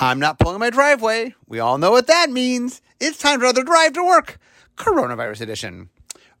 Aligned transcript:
I'm 0.00 0.20
not 0.20 0.38
pulling 0.38 0.60
my 0.60 0.70
driveway. 0.70 1.34
We 1.48 1.58
all 1.58 1.76
know 1.76 1.90
what 1.90 2.06
that 2.06 2.30
means. 2.30 2.80
It's 3.00 3.18
time 3.18 3.40
for 3.40 3.46
another 3.46 3.64
drive 3.64 3.94
to 3.94 4.04
work, 4.04 4.38
coronavirus 4.76 5.40
edition. 5.40 5.88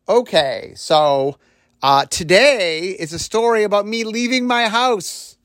Okay, 0.08 0.72
so 0.76 1.38
uh, 1.82 2.06
today 2.06 2.90
is 2.90 3.12
a 3.12 3.18
story 3.18 3.64
about 3.64 3.84
me 3.84 4.04
leaving 4.04 4.46
my 4.46 4.68
house. 4.68 5.36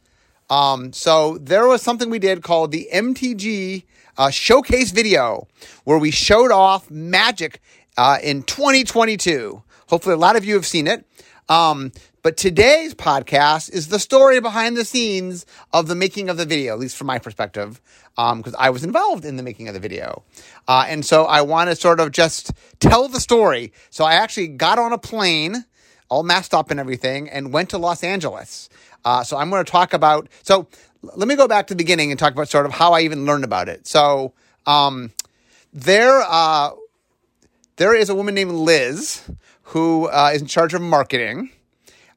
Um, 0.47 0.93
so 0.93 1.39
there 1.39 1.67
was 1.67 1.81
something 1.81 2.11
we 2.11 2.19
did 2.19 2.43
called 2.43 2.71
the 2.71 2.87
MTG 2.93 3.83
uh, 4.15 4.29
showcase 4.29 4.91
video 4.91 5.47
where 5.83 5.97
we 5.97 6.11
showed 6.11 6.51
off 6.51 6.91
magic 6.91 7.61
uh, 7.97 8.19
in 8.21 8.43
2022. 8.43 9.63
Hopefully, 9.87 10.13
a 10.13 10.17
lot 10.17 10.35
of 10.35 10.45
you 10.45 10.53
have 10.53 10.67
seen 10.67 10.85
it. 10.85 11.03
Um, 11.49 11.91
but 12.21 12.37
today's 12.37 12.95
podcast 12.95 13.71
is 13.71 13.89
the 13.89 13.99
story 13.99 14.39
behind 14.39 14.77
the 14.77 14.85
scenes 14.85 15.45
of 15.73 15.87
the 15.87 15.95
making 15.95 16.29
of 16.29 16.37
the 16.37 16.45
video, 16.45 16.73
at 16.73 16.79
least 16.79 16.95
from 16.95 17.07
my 17.07 17.19
perspective, 17.19 17.81
because 18.15 18.53
um, 18.53 18.55
I 18.57 18.69
was 18.69 18.83
involved 18.83 19.25
in 19.25 19.35
the 19.35 19.43
making 19.43 19.67
of 19.67 19.73
the 19.73 19.79
video. 19.79 20.23
Uh, 20.67 20.85
and 20.87 21.05
so 21.05 21.25
I 21.25 21.41
want 21.41 21.69
to 21.69 21.75
sort 21.75 21.99
of 21.99 22.11
just 22.11 22.51
tell 22.79 23.09
the 23.09 23.19
story. 23.19 23.73
So 23.89 24.05
I 24.05 24.13
actually 24.13 24.47
got 24.47 24.79
on 24.79 24.93
a 24.93 24.97
plane, 24.97 25.65
all 26.09 26.23
masked 26.23 26.53
up 26.53 26.71
and 26.71 26.79
everything, 26.79 27.29
and 27.29 27.51
went 27.51 27.69
to 27.71 27.77
Los 27.77 28.03
Angeles. 28.03 28.69
Uh, 29.03 29.23
so 29.23 29.35
I'm 29.35 29.49
going 29.49 29.63
to 29.63 29.69
talk 29.69 29.93
about. 29.93 30.29
So 30.43 30.67
let 31.01 31.27
me 31.27 31.35
go 31.35 31.49
back 31.49 31.67
to 31.67 31.73
the 31.73 31.77
beginning 31.77 32.11
and 32.11 32.17
talk 32.19 32.31
about 32.31 32.47
sort 32.47 32.65
of 32.65 32.71
how 32.71 32.93
I 32.93 33.01
even 33.01 33.25
learned 33.25 33.43
about 33.43 33.67
it. 33.67 33.85
So 33.85 34.33
um, 34.65 35.11
there, 35.73 36.21
uh, 36.21 36.71
there 37.75 37.93
is 37.93 38.09
a 38.09 38.15
woman 38.15 38.33
named 38.33 38.51
Liz 38.51 39.29
who 39.63 40.07
uh, 40.07 40.31
is 40.33 40.41
in 40.41 40.47
charge 40.47 40.73
of 40.73 40.81
marketing. 40.81 41.51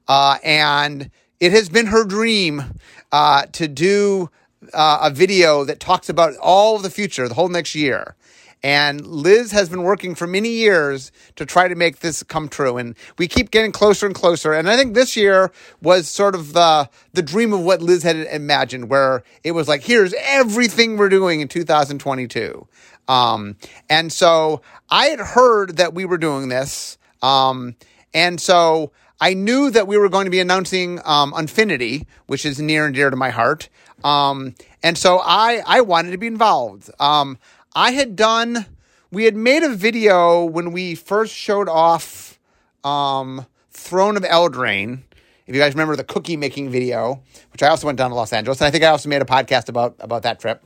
Uh, 0.07 0.37
and 0.43 1.09
it 1.39 1.51
has 1.51 1.69
been 1.69 1.87
her 1.87 2.03
dream 2.05 2.63
uh, 3.11 3.45
to 3.53 3.67
do 3.67 4.29
uh, 4.73 4.99
a 5.03 5.09
video 5.09 5.63
that 5.63 5.79
talks 5.79 6.09
about 6.09 6.35
all 6.37 6.75
of 6.75 6.83
the 6.83 6.89
future, 6.89 7.27
the 7.27 7.33
whole 7.33 7.49
next 7.49 7.75
year. 7.75 8.15
And 8.63 9.05
Liz 9.05 9.51
has 9.51 9.69
been 9.69 9.83
working 9.83 10.15
for 10.15 10.25
many 10.25 10.49
years 10.49 11.11
to 11.35 11.45
try 11.45 11.67
to 11.67 11.75
make 11.75 11.99
this 11.99 12.23
come 12.23 12.49
true. 12.49 12.77
And 12.77 12.95
we 13.17 13.27
keep 13.27 13.51
getting 13.51 13.71
closer 13.71 14.07
and 14.07 14.15
closer. 14.15 14.51
And 14.51 14.67
I 14.67 14.75
think 14.75 14.95
this 14.95 15.15
year 15.15 15.51
was 15.81 16.07
sort 16.07 16.33
of 16.33 16.53
the, 16.53 16.89
the 17.13 17.21
dream 17.21 17.53
of 17.53 17.61
what 17.61 17.81
Liz 17.83 18.01
had 18.01 18.15
imagined, 18.15 18.89
where 18.89 19.23
it 19.43 19.51
was 19.51 19.67
like, 19.67 19.83
here's 19.83 20.13
everything 20.19 20.97
we're 20.97 21.09
doing 21.09 21.41
in 21.41 21.47
2022. 21.47 22.67
Um, 23.07 23.55
and 23.89 24.11
so 24.11 24.61
I 24.89 25.07
had 25.07 25.19
heard 25.19 25.77
that 25.77 25.93
we 25.93 26.05
were 26.05 26.17
doing 26.17 26.49
this. 26.49 26.96
Um, 27.21 27.75
and 28.13 28.39
so 28.39 28.91
I 29.19 29.33
knew 29.33 29.69
that 29.71 29.87
we 29.87 29.97
were 29.97 30.09
going 30.09 30.25
to 30.25 30.31
be 30.31 30.39
announcing 30.39 30.99
um, 31.05 31.33
Unfinity, 31.35 32.05
which 32.27 32.45
is 32.45 32.59
near 32.59 32.85
and 32.85 32.93
dear 32.95 33.09
to 33.09 33.15
my 33.15 33.29
heart. 33.29 33.69
Um, 34.03 34.55
and 34.83 34.97
so 34.97 35.19
I, 35.23 35.61
I 35.65 35.81
wanted 35.81 36.11
to 36.11 36.17
be 36.17 36.27
involved. 36.27 36.89
Um, 36.99 37.37
I 37.75 37.91
had 37.91 38.15
done, 38.15 38.65
we 39.11 39.25
had 39.25 39.35
made 39.35 39.63
a 39.63 39.69
video 39.69 40.45
when 40.45 40.71
we 40.71 40.95
first 40.95 41.33
showed 41.33 41.67
off 41.67 42.39
um, 42.83 43.45
Throne 43.71 44.17
of 44.17 44.23
Eldraine. 44.23 45.03
If 45.47 45.55
you 45.55 45.61
guys 45.61 45.73
remember 45.73 45.95
the 45.95 46.03
cookie 46.03 46.35
making 46.35 46.69
video, 46.69 47.23
which 47.53 47.63
I 47.63 47.69
also 47.69 47.87
went 47.87 47.97
down 47.97 48.09
to 48.09 48.15
Los 48.15 48.33
Angeles, 48.33 48.59
and 48.59 48.67
I 48.67 48.71
think 48.71 48.83
I 48.83 48.87
also 48.87 49.07
made 49.07 49.21
a 49.21 49.25
podcast 49.25 49.69
about 49.69 49.95
about 49.99 50.23
that 50.23 50.41
trip. 50.41 50.61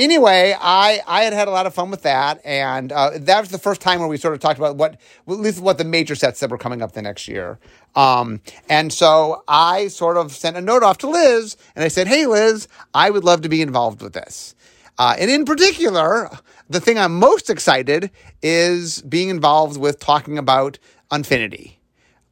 Anyway, 0.00 0.56
I 0.58 1.02
I 1.06 1.24
had 1.24 1.34
had 1.34 1.46
a 1.46 1.50
lot 1.50 1.66
of 1.66 1.74
fun 1.74 1.90
with 1.90 2.04
that, 2.04 2.40
and 2.42 2.90
uh, 2.90 3.10
that 3.18 3.40
was 3.40 3.50
the 3.50 3.58
first 3.58 3.82
time 3.82 3.98
where 3.98 4.08
we 4.08 4.16
sort 4.16 4.32
of 4.32 4.40
talked 4.40 4.58
about 4.58 4.76
what 4.76 4.94
at 4.94 4.98
least 5.26 5.60
what 5.60 5.76
the 5.76 5.84
major 5.84 6.14
sets 6.14 6.40
that 6.40 6.48
were 6.48 6.56
coming 6.56 6.80
up 6.80 6.92
the 6.92 7.02
next 7.02 7.28
year. 7.28 7.58
Um, 7.94 8.40
and 8.70 8.94
so 8.94 9.44
I 9.46 9.88
sort 9.88 10.16
of 10.16 10.32
sent 10.32 10.56
a 10.56 10.62
note 10.62 10.82
off 10.82 10.96
to 10.98 11.10
Liz, 11.10 11.58
and 11.74 11.84
I 11.84 11.88
said, 11.88 12.08
"Hey, 12.08 12.24
Liz, 12.24 12.66
I 12.94 13.10
would 13.10 13.24
love 13.24 13.42
to 13.42 13.50
be 13.50 13.60
involved 13.60 14.00
with 14.00 14.14
this." 14.14 14.54
Uh, 14.96 15.16
and 15.18 15.30
in 15.30 15.44
particular, 15.44 16.30
the 16.70 16.80
thing 16.80 16.98
I'm 16.98 17.18
most 17.18 17.50
excited 17.50 18.10
is 18.40 19.02
being 19.02 19.28
involved 19.28 19.78
with 19.78 20.00
talking 20.00 20.38
about 20.38 20.78
Unfinity. 21.10 21.78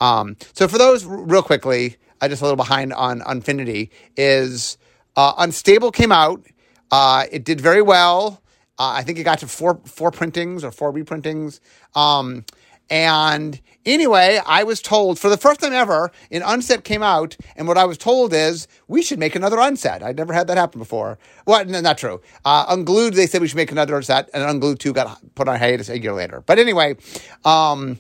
Um, 0.01 0.39
so 0.55 0.69
for 0.69 0.79
those, 0.79 1.05
real 1.05 1.43
quickly, 1.43 1.97
I 2.23 2.29
just 2.29 2.41
a 2.41 2.47
little 2.47 2.57
behind 2.57 2.95
on 2.95 3.21
Unfinity 3.27 3.91
is 4.17 4.79
uh, 5.17 5.35
Unstable 5.37 5.93
came 5.93 6.13
out 6.13 6.47
uh, 6.91 7.25
it 7.31 7.45
did 7.45 7.61
very 7.61 7.83
well. 7.83 8.43
Uh, 8.79 8.93
I 8.97 9.03
think 9.03 9.19
it 9.19 9.25
got 9.25 9.41
to 9.41 9.49
four 9.49 9.81
four 9.85 10.11
printings 10.11 10.65
or 10.65 10.71
four 10.71 10.93
reprintings. 10.93 11.61
Um, 11.95 12.45
and 12.91 13.61
anyway, 13.85 14.41
I 14.47 14.65
was 14.65 14.81
told 14.81 15.19
for 15.19 15.29
the 15.29 15.37
first 15.37 15.61
time 15.61 15.73
ever, 15.73 16.11
an 16.31 16.43
unset 16.43 16.85
came 16.85 17.03
out, 17.03 17.37
and 17.57 17.69
what 17.69 17.77
I 17.77 17.85
was 17.85 17.99
told 17.99 18.33
is 18.33 18.67
we 18.87 19.03
should 19.03 19.19
make 19.19 19.35
another 19.35 19.59
unset. 19.59 20.03
I'd 20.03 20.17
never 20.17 20.33
had 20.33 20.47
that 20.47 20.57
happen 20.57 20.79
before. 20.79 21.19
Well, 21.45 21.65
no, 21.67 21.81
not 21.81 21.99
true. 21.99 22.21
Uh, 22.45 22.65
Unglued, 22.69 23.15
they 23.15 23.27
said 23.27 23.43
we 23.43 23.49
should 23.49 23.57
make 23.57 23.73
another 23.73 23.95
unset, 23.95 24.31
and 24.33 24.43
Unglued 24.43 24.79
2 24.79 24.93
got 24.95 25.21
put 25.35 25.49
on 25.49 25.59
hiatus 25.59 25.91
a 25.91 25.99
year 25.99 26.15
later. 26.15 26.43
But 26.47 26.59
anyway, 26.59 26.97
um, 27.45 27.99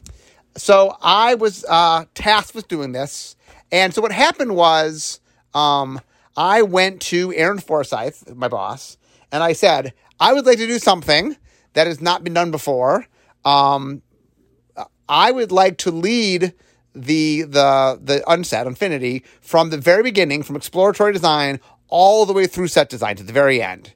so 0.56 0.96
I 1.02 1.34
was 1.34 1.64
uh, 1.68 2.06
tasked 2.14 2.54
with 2.54 2.68
doing 2.68 2.92
this. 2.92 3.36
And 3.70 3.92
so 3.92 4.00
what 4.00 4.12
happened 4.12 4.56
was 4.56 5.20
um, 5.52 6.00
I 6.38 6.62
went 6.62 7.02
to 7.02 7.34
Aaron 7.34 7.58
Forsythe, 7.58 8.36
my 8.36 8.46
boss, 8.46 8.96
and 9.32 9.42
I 9.42 9.54
said, 9.54 9.92
I 10.20 10.32
would 10.32 10.46
like 10.46 10.58
to 10.58 10.68
do 10.68 10.78
something 10.78 11.36
that 11.72 11.88
has 11.88 12.00
not 12.00 12.22
been 12.22 12.32
done 12.32 12.52
before. 12.52 13.08
Um, 13.44 14.02
I 15.08 15.32
would 15.32 15.50
like 15.50 15.78
to 15.78 15.90
lead 15.90 16.54
the 16.94 17.42
the 17.42 17.98
the 18.00 18.22
unset 18.30 18.68
Unfinity 18.68 19.24
from 19.40 19.70
the 19.70 19.78
very 19.78 20.04
beginning, 20.04 20.44
from 20.44 20.54
exploratory 20.54 21.12
design 21.12 21.58
all 21.88 22.24
the 22.24 22.32
way 22.32 22.46
through 22.46 22.68
set 22.68 22.88
design 22.88 23.16
to 23.16 23.24
the 23.24 23.32
very 23.32 23.60
end. 23.60 23.92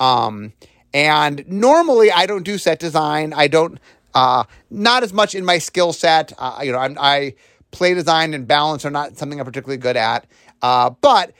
Um, 0.00 0.52
and 0.92 1.44
normally 1.46 2.10
I 2.10 2.26
don't 2.26 2.42
do 2.42 2.58
set 2.58 2.80
design. 2.80 3.32
I 3.32 3.46
don't 3.46 3.78
uh, 4.14 4.44
not 4.68 5.04
as 5.04 5.12
much 5.12 5.36
in 5.36 5.44
my 5.44 5.58
skill 5.58 5.92
set. 5.92 6.32
Uh, 6.38 6.58
you 6.64 6.72
know, 6.72 6.78
I'm, 6.78 6.96
i 6.98 7.34
play 7.70 7.94
design 7.94 8.34
and 8.34 8.46
balance 8.46 8.84
are 8.84 8.90
not 8.90 9.16
something 9.16 9.38
I'm 9.38 9.46
particularly 9.46 9.78
good 9.78 9.96
at. 9.96 10.26
Uh, 10.62 10.90
but 10.90 11.32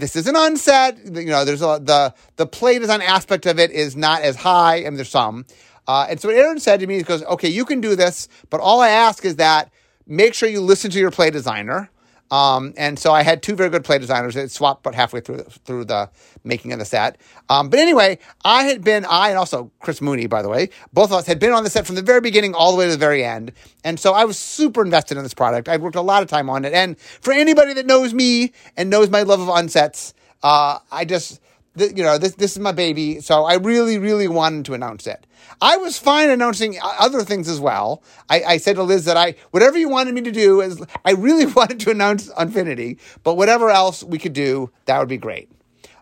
this 0.00 0.16
is 0.16 0.26
an 0.26 0.36
unset. 0.36 0.98
You 1.04 1.26
know, 1.26 1.44
there's 1.44 1.62
a, 1.62 1.80
the 1.82 2.14
the 2.36 2.46
play 2.46 2.78
design 2.78 3.02
aspect 3.02 3.46
of 3.46 3.58
it 3.58 3.70
is 3.70 3.96
not 3.96 4.22
as 4.22 4.36
high, 4.36 4.76
and 4.76 4.96
there's 4.96 5.10
some. 5.10 5.46
Uh, 5.86 6.06
and 6.08 6.20
so 6.20 6.28
what 6.28 6.36
Aaron 6.36 6.58
said 6.58 6.80
to 6.80 6.86
me, 6.86 6.96
he 6.96 7.02
goes, 7.02 7.22
"Okay, 7.24 7.48
you 7.48 7.64
can 7.64 7.80
do 7.80 7.94
this, 7.94 8.28
but 8.48 8.60
all 8.60 8.80
I 8.80 8.88
ask 8.88 9.24
is 9.24 9.36
that 9.36 9.70
make 10.06 10.34
sure 10.34 10.48
you 10.48 10.60
listen 10.60 10.90
to 10.90 10.98
your 10.98 11.10
play 11.10 11.30
designer." 11.30 11.90
Um, 12.30 12.74
and 12.76 12.98
so 12.98 13.12
I 13.12 13.22
had 13.22 13.42
two 13.42 13.56
very 13.56 13.70
good 13.70 13.84
play 13.84 13.98
designers 13.98 14.34
that 14.34 14.50
swapped 14.50 14.86
about 14.86 14.94
halfway 14.94 15.20
through 15.20 15.42
through 15.64 15.84
the 15.84 16.10
making 16.44 16.72
of 16.72 16.78
the 16.78 16.84
set. 16.84 17.20
Um, 17.48 17.68
but 17.68 17.80
anyway, 17.80 18.18
I 18.44 18.64
had 18.64 18.82
been 18.82 19.04
I 19.04 19.30
and 19.30 19.38
also 19.38 19.70
Chris 19.80 20.00
Mooney, 20.00 20.26
by 20.26 20.42
the 20.42 20.48
way, 20.48 20.70
both 20.92 21.10
of 21.10 21.18
us 21.18 21.26
had 21.26 21.38
been 21.38 21.52
on 21.52 21.64
the 21.64 21.70
set 21.70 21.86
from 21.86 21.96
the 21.96 22.02
very 22.02 22.20
beginning 22.20 22.54
all 22.54 22.70
the 22.70 22.78
way 22.78 22.86
to 22.86 22.92
the 22.92 22.98
very 22.98 23.24
end. 23.24 23.52
And 23.82 23.98
so 23.98 24.12
I 24.12 24.24
was 24.24 24.38
super 24.38 24.84
invested 24.84 25.16
in 25.16 25.22
this 25.24 25.34
product. 25.34 25.68
I 25.68 25.76
worked 25.76 25.96
a 25.96 26.02
lot 26.02 26.22
of 26.22 26.28
time 26.28 26.48
on 26.48 26.64
it. 26.64 26.72
And 26.72 26.98
for 26.98 27.32
anybody 27.32 27.74
that 27.74 27.86
knows 27.86 28.14
me 28.14 28.52
and 28.76 28.90
knows 28.90 29.10
my 29.10 29.22
love 29.22 29.40
of 29.40 29.48
unsets, 29.48 30.12
uh, 30.42 30.78
I 30.90 31.04
just 31.04 31.40
you 31.80 32.02
know, 32.02 32.18
this 32.18 32.34
this 32.34 32.52
is 32.52 32.58
my 32.58 32.72
baby, 32.72 33.20
so 33.20 33.44
I 33.44 33.54
really, 33.54 33.98
really 33.98 34.28
wanted 34.28 34.64
to 34.66 34.74
announce 34.74 35.06
it. 35.06 35.26
I 35.60 35.76
was 35.76 35.98
fine 35.98 36.30
announcing 36.30 36.78
other 36.82 37.22
things 37.22 37.48
as 37.48 37.60
well. 37.60 38.02
I, 38.28 38.42
I 38.42 38.56
said 38.56 38.76
to 38.76 38.82
Liz 38.82 39.04
that 39.04 39.16
I 39.16 39.34
whatever 39.50 39.78
you 39.78 39.88
wanted 39.88 40.14
me 40.14 40.22
to 40.22 40.32
do 40.32 40.60
is 40.60 40.82
I 41.04 41.12
really 41.12 41.46
wanted 41.56 41.80
to 41.80 41.90
announce 41.90 42.30
Unfinity, 42.36 42.98
but 43.22 43.36
whatever 43.36 43.70
else 43.70 44.02
we 44.04 44.18
could 44.18 44.32
do, 44.32 44.70
that 44.86 44.98
would 44.98 45.08
be 45.08 45.16
great. 45.16 45.50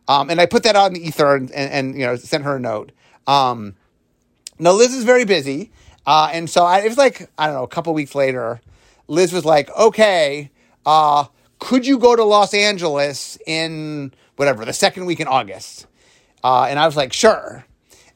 Um, 0.06 0.30
and 0.30 0.40
I 0.40 0.46
put 0.46 0.62
that 0.62 0.74
out 0.74 0.86
in 0.86 0.94
the 0.94 1.06
ether 1.06 1.36
and, 1.36 1.50
and, 1.50 1.72
and 1.72 1.94
you 1.98 2.06
know 2.06 2.16
sent 2.16 2.44
her 2.44 2.56
a 2.56 2.60
note. 2.60 2.92
Um, 3.26 3.74
now 4.58 4.72
Liz 4.72 4.94
is 4.94 5.04
very 5.04 5.24
busy, 5.24 5.70
uh, 6.06 6.30
and 6.32 6.48
so 6.48 6.64
I, 6.64 6.80
it 6.80 6.88
was 6.88 6.98
like 6.98 7.30
I 7.38 7.46
don't 7.46 7.54
know 7.54 7.64
a 7.64 7.68
couple 7.68 7.92
weeks 7.94 8.14
later. 8.14 8.60
Liz 9.06 9.32
was 9.32 9.44
like, 9.44 9.70
"Okay, 9.76 10.50
uh, 10.86 11.24
could 11.58 11.86
you 11.86 11.98
go 11.98 12.14
to 12.16 12.24
Los 12.24 12.54
Angeles 12.54 13.38
in 13.46 14.12
whatever, 14.38 14.64
the 14.64 14.72
second 14.72 15.04
week 15.04 15.20
in 15.20 15.26
August. 15.26 15.86
Uh, 16.44 16.66
and 16.68 16.78
I 16.78 16.86
was 16.86 16.96
like, 16.96 17.12
sure. 17.12 17.64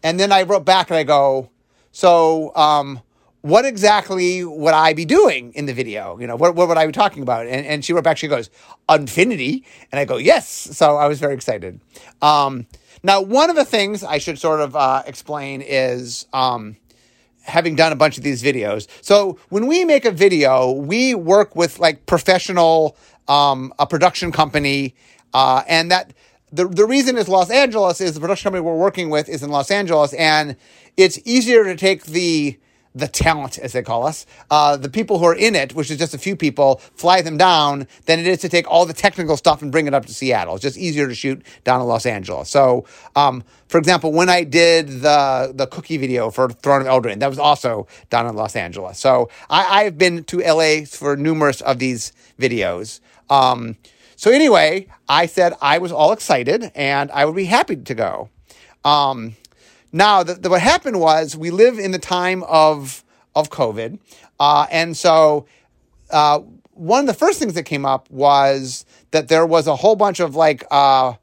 And 0.02 0.18
then 0.18 0.30
I 0.30 0.42
wrote 0.42 0.64
back 0.64 0.90
and 0.90 0.96
I 0.96 1.02
go, 1.02 1.50
so 1.90 2.54
um, 2.54 3.00
what 3.40 3.64
exactly 3.64 4.44
would 4.44 4.72
I 4.72 4.92
be 4.92 5.04
doing 5.04 5.52
in 5.54 5.66
the 5.66 5.74
video? 5.74 6.18
You 6.18 6.28
know, 6.28 6.36
what, 6.36 6.54
what 6.54 6.68
would 6.68 6.78
I 6.78 6.86
be 6.86 6.92
talking 6.92 7.22
about? 7.22 7.46
And, 7.46 7.66
and 7.66 7.84
she 7.84 7.92
wrote 7.92 8.04
back, 8.04 8.18
she 8.18 8.28
goes, 8.28 8.50
Unfinity. 8.88 9.64
And 9.90 9.98
I 9.98 10.04
go, 10.04 10.16
yes. 10.16 10.48
So 10.48 10.96
I 10.96 11.08
was 11.08 11.18
very 11.18 11.34
excited. 11.34 11.80
Um, 12.22 12.66
now, 13.02 13.20
one 13.20 13.50
of 13.50 13.56
the 13.56 13.64
things 13.64 14.04
I 14.04 14.18
should 14.18 14.38
sort 14.38 14.60
of 14.60 14.76
uh, 14.76 15.02
explain 15.06 15.60
is 15.60 16.26
um, 16.32 16.76
having 17.42 17.74
done 17.74 17.90
a 17.90 17.96
bunch 17.96 18.16
of 18.16 18.22
these 18.22 18.44
videos. 18.44 18.86
So 19.00 19.38
when 19.48 19.66
we 19.66 19.84
make 19.84 20.04
a 20.04 20.12
video, 20.12 20.70
we 20.70 21.16
work 21.16 21.56
with 21.56 21.80
like 21.80 22.06
professional, 22.06 22.96
um, 23.26 23.74
a 23.80 23.86
production 23.86 24.30
company 24.30 24.94
uh, 25.34 25.62
and 25.68 25.90
that 25.90 26.12
the, 26.52 26.68
the 26.68 26.86
reason 26.86 27.16
is 27.16 27.28
Los 27.28 27.50
Angeles 27.50 28.00
is 28.00 28.14
the 28.14 28.20
production 28.20 28.44
company 28.44 28.62
we're 28.62 28.76
working 28.76 29.08
with 29.10 29.28
is 29.28 29.42
in 29.42 29.50
Los 29.50 29.70
Angeles, 29.70 30.12
and 30.14 30.56
it's 30.96 31.18
easier 31.24 31.64
to 31.64 31.76
take 31.76 32.04
the 32.04 32.58
the 32.94 33.08
talent, 33.08 33.58
as 33.58 33.72
they 33.72 33.82
call 33.82 34.06
us, 34.06 34.26
uh, 34.50 34.76
the 34.76 34.88
people 34.88 35.18
who 35.18 35.24
are 35.24 35.34
in 35.34 35.54
it, 35.54 35.74
which 35.74 35.90
is 35.90 35.96
just 35.96 36.14
a 36.14 36.18
few 36.18 36.36
people, 36.36 36.76
fly 36.94 37.22
them 37.22 37.36
down 37.36 37.86
than 38.04 38.18
it 38.18 38.26
is 38.26 38.38
to 38.40 38.48
take 38.48 38.70
all 38.70 38.84
the 38.84 38.92
technical 38.92 39.36
stuff 39.36 39.62
and 39.62 39.72
bring 39.72 39.86
it 39.86 39.94
up 39.94 40.04
to 40.06 40.12
Seattle. 40.12 40.54
It's 40.54 40.62
just 40.62 40.76
easier 40.76 41.08
to 41.08 41.14
shoot 41.14 41.42
down 41.64 41.80
in 41.80 41.86
Los 41.86 42.04
Angeles. 42.04 42.50
So, 42.50 42.84
um, 43.16 43.44
for 43.68 43.78
example, 43.78 44.12
when 44.12 44.28
I 44.28 44.44
did 44.44 44.88
the 44.88 45.52
the 45.54 45.66
cookie 45.66 45.96
video 45.96 46.30
for 46.30 46.50
Throne 46.50 46.82
of 46.82 46.86
Eldraine, 46.86 47.20
that 47.20 47.30
was 47.30 47.38
also 47.38 47.86
down 48.10 48.26
in 48.26 48.36
Los 48.36 48.56
Angeles. 48.56 48.98
So 48.98 49.30
I, 49.48 49.84
I've 49.84 49.96
been 49.96 50.24
to 50.24 50.40
LA 50.40 50.84
for 50.84 51.16
numerous 51.16 51.60
of 51.62 51.78
these 51.78 52.12
videos. 52.38 53.00
Um, 53.30 53.76
so 54.16 54.30
anyway, 54.30 54.86
I 55.08 55.26
said 55.26 55.54
I 55.60 55.78
was 55.78 55.92
all 55.92 56.12
excited 56.12 56.70
and 56.74 57.10
I 57.10 57.24
would 57.24 57.36
be 57.36 57.44
happy 57.44 57.76
to 57.76 57.94
go. 57.94 58.30
Um, 58.84 59.36
now, 59.92 60.22
the, 60.22 60.34
the, 60.34 60.50
what 60.50 60.60
happened 60.60 61.00
was 61.00 61.36
we 61.36 61.50
live 61.50 61.78
in 61.78 61.90
the 61.90 61.98
time 61.98 62.42
of 62.44 63.04
of 63.34 63.50
COVID, 63.50 63.98
uh, 64.40 64.66
and 64.70 64.96
so 64.96 65.46
uh, 66.10 66.40
one 66.72 67.00
of 67.00 67.06
the 67.06 67.14
first 67.14 67.38
things 67.38 67.54
that 67.54 67.64
came 67.64 67.84
up 67.84 68.10
was 68.10 68.84
that 69.10 69.28
there 69.28 69.46
was 69.46 69.66
a 69.66 69.76
whole 69.76 69.96
bunch 69.96 70.20
of 70.20 70.34
like 70.34 70.64
uh, 70.70 71.14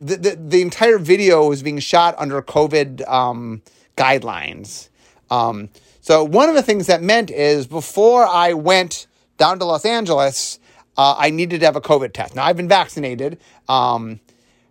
the, 0.00 0.16
the, 0.16 0.36
the 0.36 0.62
entire 0.62 0.98
video 0.98 1.48
was 1.48 1.62
being 1.62 1.78
shot 1.78 2.14
under 2.18 2.40
COVID 2.42 3.08
um, 3.08 3.62
guidelines. 3.96 4.88
Um, 5.30 5.68
so 6.00 6.24
one 6.24 6.48
of 6.48 6.54
the 6.54 6.62
things 6.62 6.86
that 6.86 7.02
meant 7.02 7.30
is 7.30 7.66
before 7.66 8.26
I 8.26 8.54
went 8.54 9.06
down 9.36 9.58
to 9.58 9.64
Los 9.64 9.84
Angeles, 9.84 10.58
uh, 10.96 11.16
I 11.18 11.30
needed 11.30 11.60
to 11.60 11.66
have 11.66 11.76
a 11.76 11.80
COVID 11.80 12.12
test. 12.12 12.34
Now 12.34 12.44
I've 12.44 12.56
been 12.56 12.68
vaccinated. 12.68 13.38
Um, 13.68 14.20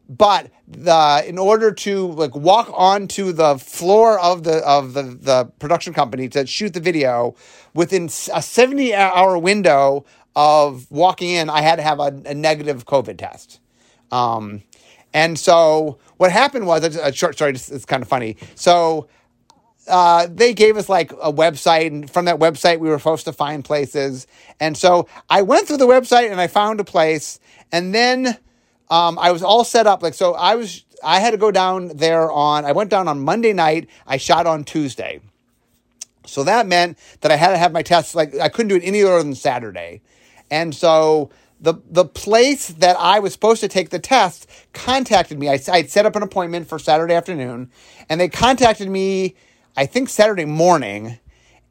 but 0.09 0.49
the 0.67 1.23
in 1.27 1.37
order 1.37 1.71
to 1.71 2.07
like 2.07 2.35
walk 2.35 2.69
onto 2.73 3.31
the 3.31 3.59
floor 3.59 4.19
of 4.19 4.43
the 4.43 4.57
of 4.67 4.93
the 4.93 5.03
the 5.03 5.45
production 5.59 5.93
company 5.93 6.27
to 6.29 6.45
shoot 6.47 6.73
the 6.73 6.79
video 6.79 7.35
within 7.75 8.05
a 8.33 8.41
70 8.41 8.93
hour 8.95 9.37
window 9.37 10.03
of 10.35 10.89
walking 10.89 11.29
in 11.29 11.49
i 11.49 11.61
had 11.61 11.75
to 11.75 11.83
have 11.83 11.99
a, 11.99 12.21
a 12.25 12.33
negative 12.33 12.85
covid 12.85 13.19
test 13.19 13.59
um, 14.11 14.63
and 15.13 15.37
so 15.37 15.99
what 16.17 16.31
happened 16.31 16.65
was 16.65 16.83
a 16.83 17.13
short 17.13 17.35
story 17.35 17.51
it's, 17.51 17.69
it's 17.69 17.85
kind 17.85 18.01
of 18.01 18.09
funny 18.09 18.35
so 18.55 19.07
uh, 19.89 20.27
they 20.29 20.53
gave 20.53 20.77
us 20.77 20.87
like 20.87 21.11
a 21.11 21.33
website, 21.33 21.87
and 21.87 22.09
from 22.09 22.25
that 22.25 22.39
website, 22.39 22.79
we 22.79 22.89
were 22.89 22.99
supposed 22.99 23.25
to 23.25 23.33
find 23.33 23.65
places. 23.65 24.27
And 24.59 24.77
so 24.77 25.07
I 25.29 25.41
went 25.41 25.67
through 25.67 25.77
the 25.77 25.87
website 25.87 26.31
and 26.31 26.39
I 26.39 26.47
found 26.47 26.79
a 26.79 26.83
place. 26.83 27.39
And 27.71 27.93
then 27.93 28.37
um, 28.89 29.19
I 29.19 29.31
was 29.31 29.43
all 29.43 29.63
set 29.63 29.87
up. 29.87 30.01
Like, 30.01 30.13
so 30.13 30.33
I 30.33 30.55
was, 30.55 30.85
I 31.03 31.19
had 31.19 31.31
to 31.31 31.37
go 31.37 31.51
down 31.51 31.89
there 31.95 32.31
on, 32.31 32.65
I 32.65 32.71
went 32.71 32.89
down 32.89 33.07
on 33.07 33.19
Monday 33.19 33.53
night. 33.53 33.89
I 34.07 34.17
shot 34.17 34.47
on 34.47 34.63
Tuesday. 34.63 35.21
So 36.25 36.43
that 36.43 36.67
meant 36.67 36.97
that 37.21 37.31
I 37.31 37.35
had 37.35 37.49
to 37.49 37.57
have 37.57 37.71
my 37.71 37.81
tests, 37.81 38.13
like, 38.13 38.35
I 38.37 38.49
couldn't 38.49 38.69
do 38.69 38.75
it 38.75 38.83
any 38.83 39.03
other 39.03 39.23
than 39.23 39.35
Saturday. 39.35 40.01
And 40.51 40.75
so 40.75 41.31
the, 41.59 41.75
the 41.89 42.05
place 42.05 42.67
that 42.67 42.95
I 42.99 43.19
was 43.19 43.33
supposed 43.33 43.61
to 43.61 43.67
take 43.67 43.89
the 43.89 43.99
test 43.99 44.49
contacted 44.73 45.39
me. 45.39 45.49
I, 45.49 45.59
I'd 45.71 45.89
set 45.89 46.05
up 46.05 46.15
an 46.15 46.23
appointment 46.23 46.67
for 46.67 46.79
Saturday 46.79 47.13
afternoon, 47.13 47.71
and 48.07 48.21
they 48.21 48.29
contacted 48.29 48.89
me, 48.89 49.35
I 49.75 49.85
think 49.85 50.09
Saturday 50.09 50.45
morning, 50.45 51.19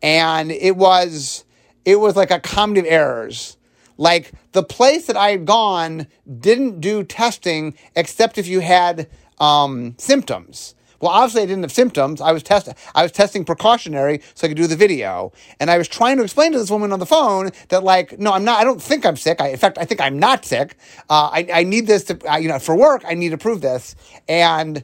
and 0.03 0.51
it 0.51 0.77
was, 0.77 1.45
it 1.85 1.97
was 1.97 2.17
like 2.17 2.31
a 2.31 2.41
comedy 2.41 2.81
of 2.81 2.87
errors 2.87 3.59
like 3.99 4.31
the 4.53 4.63
place 4.63 5.07
that 5.07 5.17
I 5.17 5.31
had 5.31 5.45
gone 5.45 6.07
didn't 6.39 6.81
do 6.81 7.03
testing 7.03 7.77
except 7.95 8.39
if 8.39 8.47
you 8.47 8.61
had 8.61 9.09
um, 9.39 9.97
symptoms. 9.99 10.75
Well, 11.01 11.13
obviously 11.13 11.43
I 11.43 11.47
didn't 11.47 11.63
have 11.63 11.73
symptoms. 11.73 12.21
I 12.21 12.33
was 12.33 12.43
testing. 12.43 12.75
I 12.95 13.03
was 13.03 13.13
testing 13.13 13.45
precautionary 13.45 14.21
so 14.35 14.47
I 14.47 14.49
could 14.49 14.57
do 14.57 14.67
the 14.67 14.75
video. 14.75 15.33
And 15.61 15.71
I 15.71 15.79
was 15.79 15.87
trying 15.87 16.17
to 16.17 16.25
explain 16.25 16.53
to 16.53 16.59
this 16.59 16.71
woman 16.71 16.93
on 16.93 16.99
the 16.99 17.07
phone 17.07 17.51
that, 17.69 17.85
like, 17.85 18.19
no, 18.19 18.33
I'm 18.33 18.45
not. 18.45 18.61
I 18.61 18.65
don't 18.65 18.83
think 18.83 19.07
I'm 19.07 19.17
sick. 19.17 19.41
I, 19.41 19.49
in 19.49 19.59
fact, 19.59 19.79
I 19.79 19.85
think 19.85 20.01
I'm 20.01 20.19
not 20.19 20.45
sick. 20.45 20.77
Uh, 21.09 21.31
I, 21.33 21.49
I 21.53 21.63
need 21.63 21.87
this 21.87 22.05
to, 22.05 22.33
uh, 22.33 22.39
you 22.39 22.49
know, 22.49 22.59
for 22.59 22.75
work. 22.75 23.05
I 23.07 23.15
need 23.15 23.29
to 23.29 23.39
prove 23.39 23.61
this. 23.61 23.95
And 24.29 24.83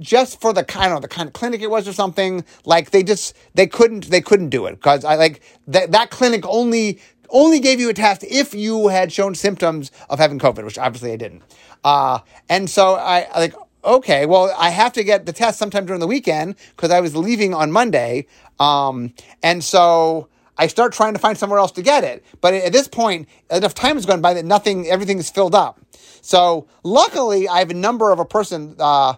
just 0.00 0.40
for 0.40 0.52
the 0.52 0.64
kind 0.64 0.92
of 0.92 1.02
the 1.02 1.08
kind 1.08 1.26
of 1.26 1.32
clinic 1.32 1.60
it 1.62 1.70
was 1.70 1.86
or 1.88 1.92
something, 1.92 2.44
like 2.64 2.90
they 2.90 3.02
just 3.02 3.36
they 3.54 3.66
couldn't 3.66 4.10
they 4.10 4.20
couldn't 4.20 4.50
do 4.50 4.66
it 4.66 4.72
because 4.76 5.04
I 5.04 5.16
like 5.16 5.40
that 5.68 5.92
that 5.92 6.10
clinic 6.10 6.44
only 6.46 7.00
only 7.30 7.60
gave 7.60 7.80
you 7.80 7.88
a 7.88 7.94
test 7.94 8.24
if 8.24 8.54
you 8.54 8.88
had 8.88 9.12
shown 9.12 9.34
symptoms 9.34 9.90
of 10.08 10.18
having 10.18 10.38
COVID, 10.38 10.64
which 10.64 10.78
obviously 10.78 11.12
I 11.12 11.16
didn't. 11.16 11.42
Uh, 11.82 12.20
and 12.48 12.70
so 12.70 12.94
I 12.94 13.26
like, 13.36 13.54
okay, 13.84 14.26
well, 14.26 14.54
I 14.56 14.70
have 14.70 14.92
to 14.94 15.04
get 15.04 15.26
the 15.26 15.32
test 15.32 15.58
sometime 15.58 15.86
during 15.86 16.00
the 16.00 16.06
weekend 16.06 16.56
because 16.76 16.90
I 16.90 17.00
was 17.00 17.16
leaving 17.16 17.52
on 17.52 17.72
Monday. 17.72 18.26
Um, 18.58 19.14
and 19.42 19.62
so 19.62 20.28
I 20.56 20.68
start 20.68 20.92
trying 20.92 21.14
to 21.14 21.18
find 21.18 21.36
somewhere 21.36 21.58
else 21.58 21.72
to 21.72 21.82
get 21.82 22.04
it. 22.04 22.24
But 22.40 22.54
at 22.54 22.72
this 22.72 22.88
point, 22.88 23.28
enough 23.50 23.74
time 23.74 23.96
has 23.96 24.06
gone 24.06 24.20
by 24.20 24.34
that 24.34 24.44
nothing, 24.44 24.86
everything 24.86 25.18
is 25.18 25.30
filled 25.30 25.54
up. 25.54 25.80
So 26.20 26.66
luckily, 26.82 27.48
I 27.48 27.58
have 27.58 27.70
a 27.70 27.74
number 27.74 28.10
of 28.10 28.18
a 28.18 28.24
person, 28.24 28.76
uh, 28.78 29.14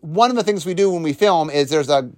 one 0.00 0.30
of 0.30 0.36
the 0.36 0.44
things 0.44 0.64
we 0.64 0.74
do 0.74 0.90
when 0.90 1.02
we 1.02 1.12
film 1.12 1.50
is 1.50 1.70
there's 1.70 1.88
a, 1.88 2.08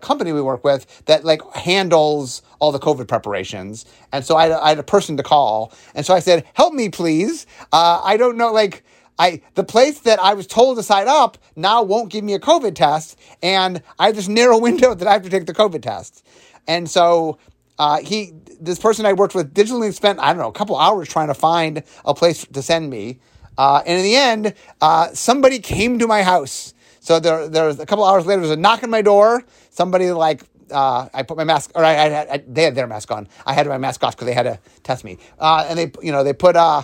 company 0.00 0.32
we 0.32 0.42
work 0.42 0.64
with 0.64 1.04
that 1.06 1.24
like 1.24 1.40
handles 1.54 2.42
all 2.58 2.72
the 2.72 2.78
COVID 2.78 3.06
preparations, 3.06 3.84
and 4.12 4.24
so 4.24 4.36
I, 4.36 4.64
I 4.64 4.70
had 4.70 4.78
a 4.78 4.82
person 4.82 5.16
to 5.16 5.22
call, 5.22 5.72
and 5.94 6.04
so 6.04 6.14
I 6.14 6.20
said, 6.20 6.44
"Help 6.54 6.74
me, 6.74 6.88
please. 6.88 7.46
Uh, 7.72 8.00
I 8.04 8.16
don't 8.16 8.36
know, 8.36 8.52
like." 8.52 8.84
I 9.20 9.42
the 9.54 9.64
place 9.64 9.98
that 10.02 10.20
I 10.20 10.34
was 10.34 10.46
told 10.46 10.76
to 10.76 10.82
sign 10.84 11.08
up 11.08 11.38
now 11.56 11.82
won't 11.82 12.08
give 12.08 12.22
me 12.22 12.34
a 12.34 12.38
COVID 12.38 12.76
test, 12.76 13.18
and 13.42 13.82
I 13.98 14.06
have 14.06 14.14
this 14.14 14.28
narrow 14.28 14.58
window 14.68 14.94
that 14.94 15.08
I 15.08 15.12
have 15.12 15.22
to 15.22 15.28
take 15.28 15.46
the 15.46 15.54
COVID 15.54 15.82
test. 15.82 16.24
And 16.68 16.88
so 16.88 17.38
uh, 17.78 18.00
he, 18.00 18.32
this 18.60 18.78
person 18.78 19.06
I 19.06 19.14
worked 19.14 19.34
with, 19.34 19.54
digitally 19.54 19.92
spent 19.92 20.20
I 20.20 20.28
don't 20.28 20.38
know 20.38 20.48
a 20.48 20.52
couple 20.52 20.76
hours 20.78 21.08
trying 21.08 21.28
to 21.28 21.34
find 21.34 21.82
a 22.04 22.14
place 22.14 22.46
to 22.46 22.62
send 22.62 22.90
me. 22.90 23.18
Uh, 23.56 23.82
and 23.84 23.98
in 23.98 24.04
the 24.04 24.14
end, 24.14 24.54
uh, 24.80 25.08
somebody 25.14 25.58
came 25.58 25.98
to 25.98 26.06
my 26.06 26.22
house 26.22 26.74
so 27.08 27.18
there, 27.18 27.48
there 27.48 27.64
was 27.64 27.80
a 27.80 27.86
couple 27.86 28.04
hours 28.04 28.26
later, 28.26 28.42
there 28.42 28.50
was 28.50 28.58
a 28.58 28.60
knock 28.60 28.82
on 28.82 28.90
my 28.90 29.00
door. 29.00 29.42
Somebody 29.70 30.10
like, 30.10 30.42
uh, 30.70 31.08
I 31.14 31.22
put 31.22 31.38
my 31.38 31.44
mask, 31.44 31.72
or 31.74 31.82
I, 31.82 31.94
I, 31.94 32.34
I, 32.34 32.44
they 32.46 32.64
had 32.64 32.74
their 32.74 32.86
mask 32.86 33.10
on. 33.10 33.28
I 33.46 33.54
had 33.54 33.66
my 33.66 33.78
mask 33.78 34.04
off 34.04 34.14
because 34.14 34.26
they 34.26 34.34
had 34.34 34.42
to 34.42 34.60
test 34.82 35.04
me. 35.04 35.16
Uh, 35.38 35.64
and 35.70 35.78
they, 35.78 35.90
you 36.02 36.12
know, 36.12 36.22
they 36.22 36.34
put 36.34 36.54
uh, 36.54 36.82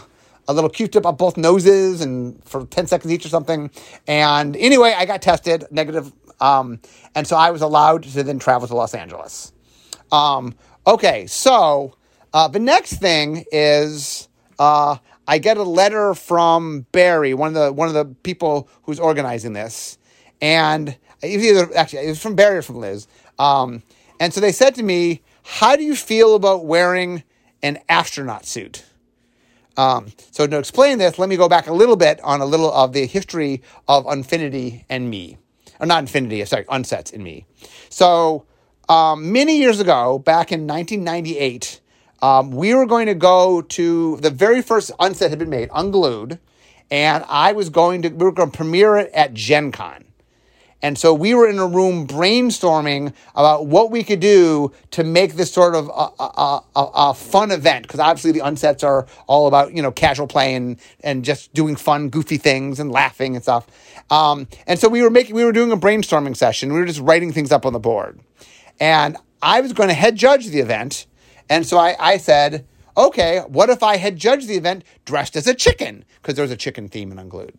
a 0.48 0.54
little 0.54 0.70
Q-tip 0.70 1.04
up 1.04 1.18
both 1.18 1.36
noses 1.36 2.00
and 2.00 2.42
for 2.42 2.64
10 2.64 2.86
seconds 2.86 3.12
each 3.12 3.26
or 3.26 3.28
something. 3.28 3.70
And 4.06 4.56
anyway, 4.56 4.94
I 4.96 5.04
got 5.04 5.20
tested 5.20 5.66
negative. 5.70 6.10
Um, 6.40 6.80
and 7.14 7.26
so 7.26 7.36
I 7.36 7.50
was 7.50 7.60
allowed 7.60 8.04
to 8.04 8.22
then 8.22 8.38
travel 8.38 8.66
to 8.66 8.74
Los 8.74 8.94
Angeles. 8.94 9.52
Um, 10.10 10.54
okay, 10.86 11.26
so 11.26 11.98
uh, 12.32 12.48
the 12.48 12.60
next 12.60 12.94
thing 12.94 13.44
is 13.52 14.30
uh, 14.58 14.96
I 15.28 15.36
get 15.36 15.58
a 15.58 15.62
letter 15.62 16.14
from 16.14 16.86
Barry, 16.92 17.34
one 17.34 17.48
of 17.48 17.54
the 17.54 17.72
one 17.74 17.88
of 17.88 17.94
the 17.94 18.06
people 18.22 18.70
who's 18.84 18.98
organizing 18.98 19.52
this, 19.52 19.98
and 20.40 20.96
either 21.22 21.74
actually 21.76 22.06
it 22.06 22.08
was 22.08 22.20
from 22.20 22.34
Barry 22.34 22.58
or 22.58 22.62
from 22.62 22.76
Liz. 22.76 23.06
Um, 23.38 23.82
and 24.20 24.32
so 24.32 24.40
they 24.40 24.52
said 24.52 24.74
to 24.76 24.82
me, 24.82 25.22
"How 25.42 25.76
do 25.76 25.82
you 25.82 25.96
feel 25.96 26.34
about 26.34 26.64
wearing 26.64 27.24
an 27.62 27.78
astronaut 27.88 28.46
suit?" 28.46 28.84
Um, 29.76 30.12
so 30.30 30.46
to 30.46 30.58
explain 30.58 30.98
this, 30.98 31.18
let 31.18 31.28
me 31.28 31.36
go 31.36 31.48
back 31.48 31.66
a 31.66 31.72
little 31.72 31.96
bit 31.96 32.20
on 32.22 32.40
a 32.40 32.46
little 32.46 32.72
of 32.72 32.92
the 32.92 33.06
history 33.06 33.62
of 33.88 34.06
Unfinity 34.06 34.84
and 34.88 35.10
me, 35.10 35.38
or 35.80 35.86
not 35.86 35.98
Unfinity, 35.98 36.44
sorry, 36.44 36.64
Unsets 36.64 37.12
and 37.12 37.24
me. 37.24 37.46
So 37.88 38.46
um, 38.88 39.32
many 39.32 39.58
years 39.58 39.80
ago, 39.80 40.18
back 40.18 40.52
in 40.52 40.66
1998, 40.66 41.80
um, 42.22 42.50
we 42.52 42.74
were 42.74 42.86
going 42.86 43.06
to 43.06 43.14
go 43.14 43.62
to 43.62 44.16
the 44.18 44.30
very 44.30 44.62
first 44.62 44.90
Unset 45.00 45.30
had 45.30 45.38
been 45.38 45.50
made, 45.50 45.68
Unglued, 45.74 46.38
and 46.90 47.24
I 47.28 47.52
was 47.52 47.70
going 47.70 48.02
to 48.02 48.08
we 48.08 48.24
were 48.24 48.32
going 48.32 48.50
to 48.50 48.56
premiere 48.56 48.96
it 48.96 49.10
at 49.12 49.34
Gen 49.34 49.72
Con. 49.72 50.04
And 50.84 50.98
so 50.98 51.14
we 51.14 51.32
were 51.32 51.48
in 51.48 51.58
a 51.58 51.66
room 51.66 52.06
brainstorming 52.06 53.14
about 53.34 53.66
what 53.66 53.90
we 53.90 54.04
could 54.04 54.20
do 54.20 54.70
to 54.90 55.02
make 55.02 55.32
this 55.32 55.50
sort 55.50 55.74
of 55.74 55.86
a, 55.88 56.22
a, 56.22 56.62
a, 56.76 56.90
a 56.94 57.14
fun 57.14 57.52
event. 57.52 57.84
Because 57.84 58.00
obviously 58.00 58.32
the 58.32 58.40
unsets 58.40 58.84
are 58.84 59.06
all 59.26 59.46
about, 59.46 59.72
you 59.72 59.80
know, 59.80 59.90
casual 59.90 60.26
play 60.26 60.54
and, 60.54 60.78
and 61.00 61.24
just 61.24 61.54
doing 61.54 61.74
fun, 61.74 62.10
goofy 62.10 62.36
things 62.36 62.80
and 62.80 62.92
laughing 62.92 63.34
and 63.34 63.42
stuff. 63.42 63.66
Um, 64.10 64.46
and 64.66 64.78
so 64.78 64.90
we 64.90 65.00
were 65.00 65.08
making, 65.08 65.34
we 65.34 65.46
were 65.46 65.52
doing 65.52 65.72
a 65.72 65.76
brainstorming 65.78 66.36
session. 66.36 66.70
We 66.70 66.78
were 66.78 66.84
just 66.84 67.00
writing 67.00 67.32
things 67.32 67.50
up 67.50 67.64
on 67.64 67.72
the 67.72 67.80
board. 67.80 68.20
And 68.78 69.16
I 69.40 69.62
was 69.62 69.72
going 69.72 69.88
to 69.88 69.94
head 69.94 70.16
judge 70.16 70.48
the 70.48 70.60
event. 70.60 71.06
And 71.48 71.66
so 71.66 71.78
I, 71.78 71.96
I 71.98 72.18
said, 72.18 72.66
okay, 72.94 73.40
what 73.48 73.70
if 73.70 73.82
I 73.82 73.96
had 73.96 74.18
judged 74.18 74.48
the 74.48 74.56
event 74.56 74.84
dressed 75.06 75.34
as 75.34 75.46
a 75.46 75.54
chicken? 75.54 76.04
Because 76.20 76.34
there 76.34 76.42
was 76.44 76.52
a 76.52 76.58
chicken 76.58 76.90
theme 76.90 77.10
in 77.10 77.18
Unglued. 77.18 77.58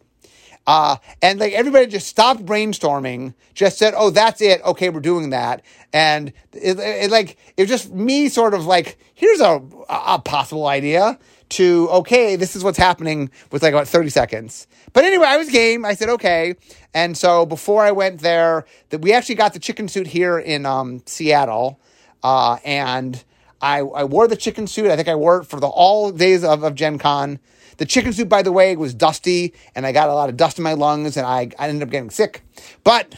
Uh, 0.68 0.98
and 1.22 1.40
like 1.40 1.54
everybody 1.54 1.88
just 1.88 2.08
stopped 2.08 2.46
brainstorming, 2.46 3.34
just 3.54 3.78
said, 3.78 3.94
"Oh, 3.98 4.10
that's 4.10 4.42
it. 4.42 4.64
Okay, 4.64 4.90
we're 4.90 5.00
doing 5.02 5.30
that." 5.32 5.62
And 5.94 6.34
it, 6.54 6.80
it, 6.80 7.12
like 7.12 7.38
it 7.58 7.64
was 7.64 7.70
just 7.70 7.92
me, 7.92 8.30
sort 8.30 8.54
of 8.54 8.66
like, 8.66 8.98
"Here's 9.14 9.42
a 9.42 9.62
a 9.90 10.20
possible 10.20 10.68
idea." 10.68 11.20
To 11.52 11.90
okay, 11.92 12.36
this 12.38 12.56
is 12.56 12.64
what's 12.64 12.78
happening 12.80 13.30
with 13.52 13.64
like 13.64 13.74
about 13.74 13.88
thirty 13.88 14.10
seconds. 14.10 14.68
But 14.94 15.06
anyway, 15.06 15.28
I 15.28 15.38
was 15.38 15.50
game. 15.50 15.86
I 15.86 15.94
said 15.94 16.10
okay, 16.10 16.56
and 16.94 17.16
so 17.18 17.46
before 17.46 17.84
I 17.84 17.92
went 17.92 18.22
there, 18.22 18.66
that 18.90 19.02
we 19.02 19.14
actually 19.14 19.36
got 19.36 19.54
the 19.54 19.60
chicken 19.60 19.88
suit 19.88 20.08
here 20.08 20.40
in 20.40 20.66
um, 20.66 21.04
Seattle. 21.06 21.80
uh, 22.24 22.58
and 22.66 23.24
I, 23.62 23.80
I 23.80 24.04
wore 24.06 24.28
the 24.28 24.36
chicken 24.36 24.68
suit. 24.68 24.92
I 24.92 24.96
think 24.96 25.08
I 25.08 25.16
wore 25.16 25.40
it 25.42 25.46
for 25.46 25.60
the 25.60 25.68
all 25.68 26.12
days 26.12 26.44
of, 26.44 26.64
of 26.64 26.76
Gen 26.76 26.98
Con. 27.00 27.40
The 27.78 27.86
chicken 27.86 28.14
suit, 28.14 28.30
by 28.30 28.42
the 28.42 28.52
way, 28.52 28.76
was 28.76 28.94
dusty, 28.94 29.54
and 29.76 29.86
I 29.86 29.92
got 29.92 30.10
a 30.10 30.14
lot 30.14 30.30
of 30.30 30.38
dust 30.38 30.58
in 30.58 30.64
my 30.64 30.74
lungs, 30.74 31.18
and 31.18 31.26
I, 31.26 31.50
I 31.60 31.68
ended 31.68 31.84
up 31.84 31.90
getting 31.90 32.10
sick. 32.10 32.42
But 32.84 33.16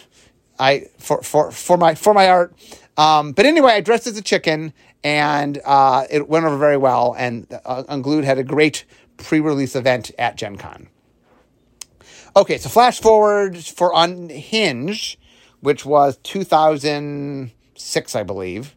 I 0.60 0.88
for 0.98 1.22
for 1.22 1.52
for 1.52 1.78
my 1.78 1.96
for 1.96 2.14
my 2.14 2.30
art. 2.30 2.54
Um, 2.98 3.32
but 3.34 3.46
anyway, 3.46 3.74
I 3.74 3.82
dressed 3.82 4.08
as 4.08 4.18
a 4.18 4.24
chicken, 4.24 4.74
and 5.04 5.62
uh, 5.64 6.06
it 6.10 6.28
went 6.28 6.46
over 6.46 6.58
very 6.58 6.78
well. 6.78 7.16
And 7.18 7.46
uh, 7.66 7.84
Unglued 7.88 8.24
had 8.24 8.40
a 8.40 8.44
great 8.44 8.86
pre-release 9.18 9.76
event 9.76 10.12
at 10.18 10.36
Gen 10.36 10.58
Con. 10.58 10.88
Okay, 12.36 12.58
so 12.58 12.70
flash 12.70 13.00
forward 13.00 13.58
for 13.58 13.92
Unhinged, 13.96 15.18
which 15.62 15.86
was 15.86 16.18
2006, 16.24 18.16
I 18.16 18.24
believe, 18.24 18.76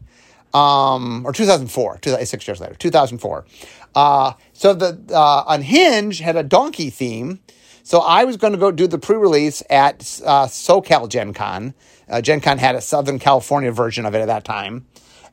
um, 0.53 1.23
or 1.25 1.33
2004, 1.33 1.99
six 2.25 2.47
years 2.47 2.59
later, 2.59 2.73
2004. 2.75 3.45
Uh, 3.95 4.33
so 4.53 4.73
the 4.73 4.99
uh, 5.13 5.43
Unhinged 5.47 6.21
had 6.21 6.35
a 6.35 6.43
donkey 6.43 6.89
theme. 6.89 7.39
So 7.83 7.99
I 7.99 8.23
was 8.25 8.37
going 8.37 8.53
to 8.53 8.59
go 8.59 8.71
do 8.71 8.87
the 8.87 8.99
pre-release 8.99 9.63
at 9.69 10.21
uh, 10.25 10.45
SoCal 10.45 11.09
Gen 11.09 11.33
Con. 11.33 11.73
Uh, 12.07 12.21
Gen 12.21 12.39
Con 12.39 12.57
had 12.57 12.75
a 12.75 12.81
Southern 12.81 13.19
California 13.19 13.71
version 13.71 14.05
of 14.05 14.13
it 14.15 14.19
at 14.19 14.27
that 14.27 14.43
time, 14.43 14.85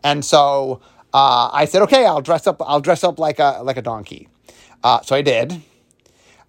and 0.03 0.25
so 0.25 0.81
uh, 1.13 1.51
I 1.53 1.65
said, 1.65 1.83
"Okay, 1.83 2.07
I'll 2.07 2.23
dress 2.23 2.47
up. 2.47 2.63
I'll 2.65 2.81
dress 2.81 3.05
up 3.05 3.19
like 3.19 3.39
a 3.39 3.61
like 3.63 3.77
a 3.77 3.83
donkey." 3.83 4.29
Uh, 4.83 5.01
so 5.03 5.17
I 5.17 5.23
did. 5.23 5.61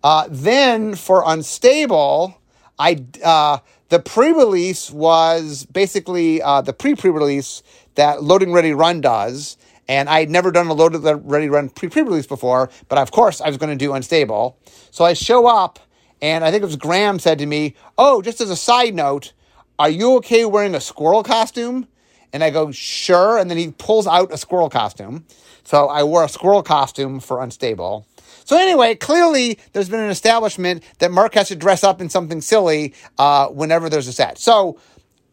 Uh, 0.03 0.27
then 0.29 0.95
for 0.95 1.23
Unstable, 1.25 2.39
I 2.77 3.03
uh, 3.23 3.59
the 3.89 3.99
pre-release 3.99 4.91
was 4.91 5.65
basically 5.65 6.41
uh, 6.41 6.61
the 6.61 6.73
pre-pre-release 6.73 7.63
that 7.95 8.23
Loading 8.23 8.53
Ready 8.53 8.73
Run 8.73 9.01
does. 9.01 9.57
And 9.89 10.07
I 10.07 10.19
had 10.19 10.29
never 10.29 10.51
done 10.51 10.67
a 10.67 10.73
Loading 10.73 11.01
Ready 11.01 11.49
Run 11.49 11.67
pre-pre-release 11.67 12.27
before, 12.27 12.69
but 12.87 12.99
of 12.99 13.09
course 13.09 13.41
I 13.41 13.47
was 13.47 13.57
going 13.57 13.71
to 13.71 13.85
do 13.85 13.93
Unstable. 13.93 14.55
So 14.91 15.03
I 15.03 15.13
show 15.13 15.47
up, 15.47 15.79
and 16.21 16.45
I 16.45 16.51
think 16.51 16.61
it 16.61 16.67
was 16.67 16.75
Graham 16.75 17.17
said 17.17 17.39
to 17.39 17.47
me, 17.47 17.75
"Oh, 17.97 18.21
just 18.21 18.39
as 18.39 18.51
a 18.51 18.55
side 18.55 18.93
note, 18.93 19.33
are 19.79 19.89
you 19.89 20.15
okay 20.17 20.45
wearing 20.45 20.75
a 20.75 20.79
squirrel 20.79 21.23
costume?" 21.23 21.87
And 22.31 22.43
I 22.43 22.51
go, 22.51 22.71
"Sure." 22.71 23.39
And 23.39 23.49
then 23.49 23.57
he 23.57 23.71
pulls 23.71 24.05
out 24.05 24.31
a 24.31 24.37
squirrel 24.37 24.69
costume. 24.69 25.25
So 25.63 25.87
I 25.87 26.03
wore 26.03 26.23
a 26.23 26.29
squirrel 26.29 26.61
costume 26.61 27.19
for 27.19 27.41
Unstable. 27.41 28.05
So 28.45 28.57
anyway, 28.57 28.93
clearly 28.93 29.57
there's 29.73 29.89
been 29.89 30.01
an 30.01 30.11
establishment 30.11 30.83
that 30.99 31.11
Mark 31.11 31.33
has 31.33 31.47
to 31.47 31.55
dress 31.55 31.83
up 31.83 31.99
in 31.99 32.09
something 32.09 32.41
silly 32.41 32.93
uh, 33.17 33.47
whenever 33.47 33.89
there's 33.89 34.07
a 34.07 34.13
set. 34.13 34.37
So 34.37 34.79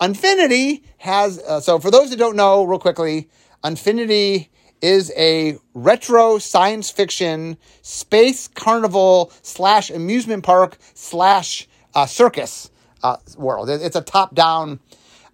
Unfinity 0.00 0.82
has. 0.96 1.38
Uh, 1.40 1.60
so 1.60 1.78
for 1.78 1.90
those 1.90 2.08
who 2.08 2.16
don't 2.16 2.36
know, 2.36 2.64
real 2.64 2.78
quickly, 2.78 3.28
Unfinity 3.66 4.48
is 4.80 5.12
a 5.16 5.58
retro 5.74 6.38
science 6.38 6.88
fiction 6.88 7.56
space 7.82 8.46
carnival 8.46 9.32
slash 9.42 9.90
amusement 9.90 10.44
park 10.44 10.78
slash 10.94 11.66
uh, 11.92 12.06
circus 12.06 12.70
uh, 13.02 13.16
world. 13.36 13.68
It's 13.68 13.96
a 13.96 14.02
top 14.02 14.36
down. 14.36 14.78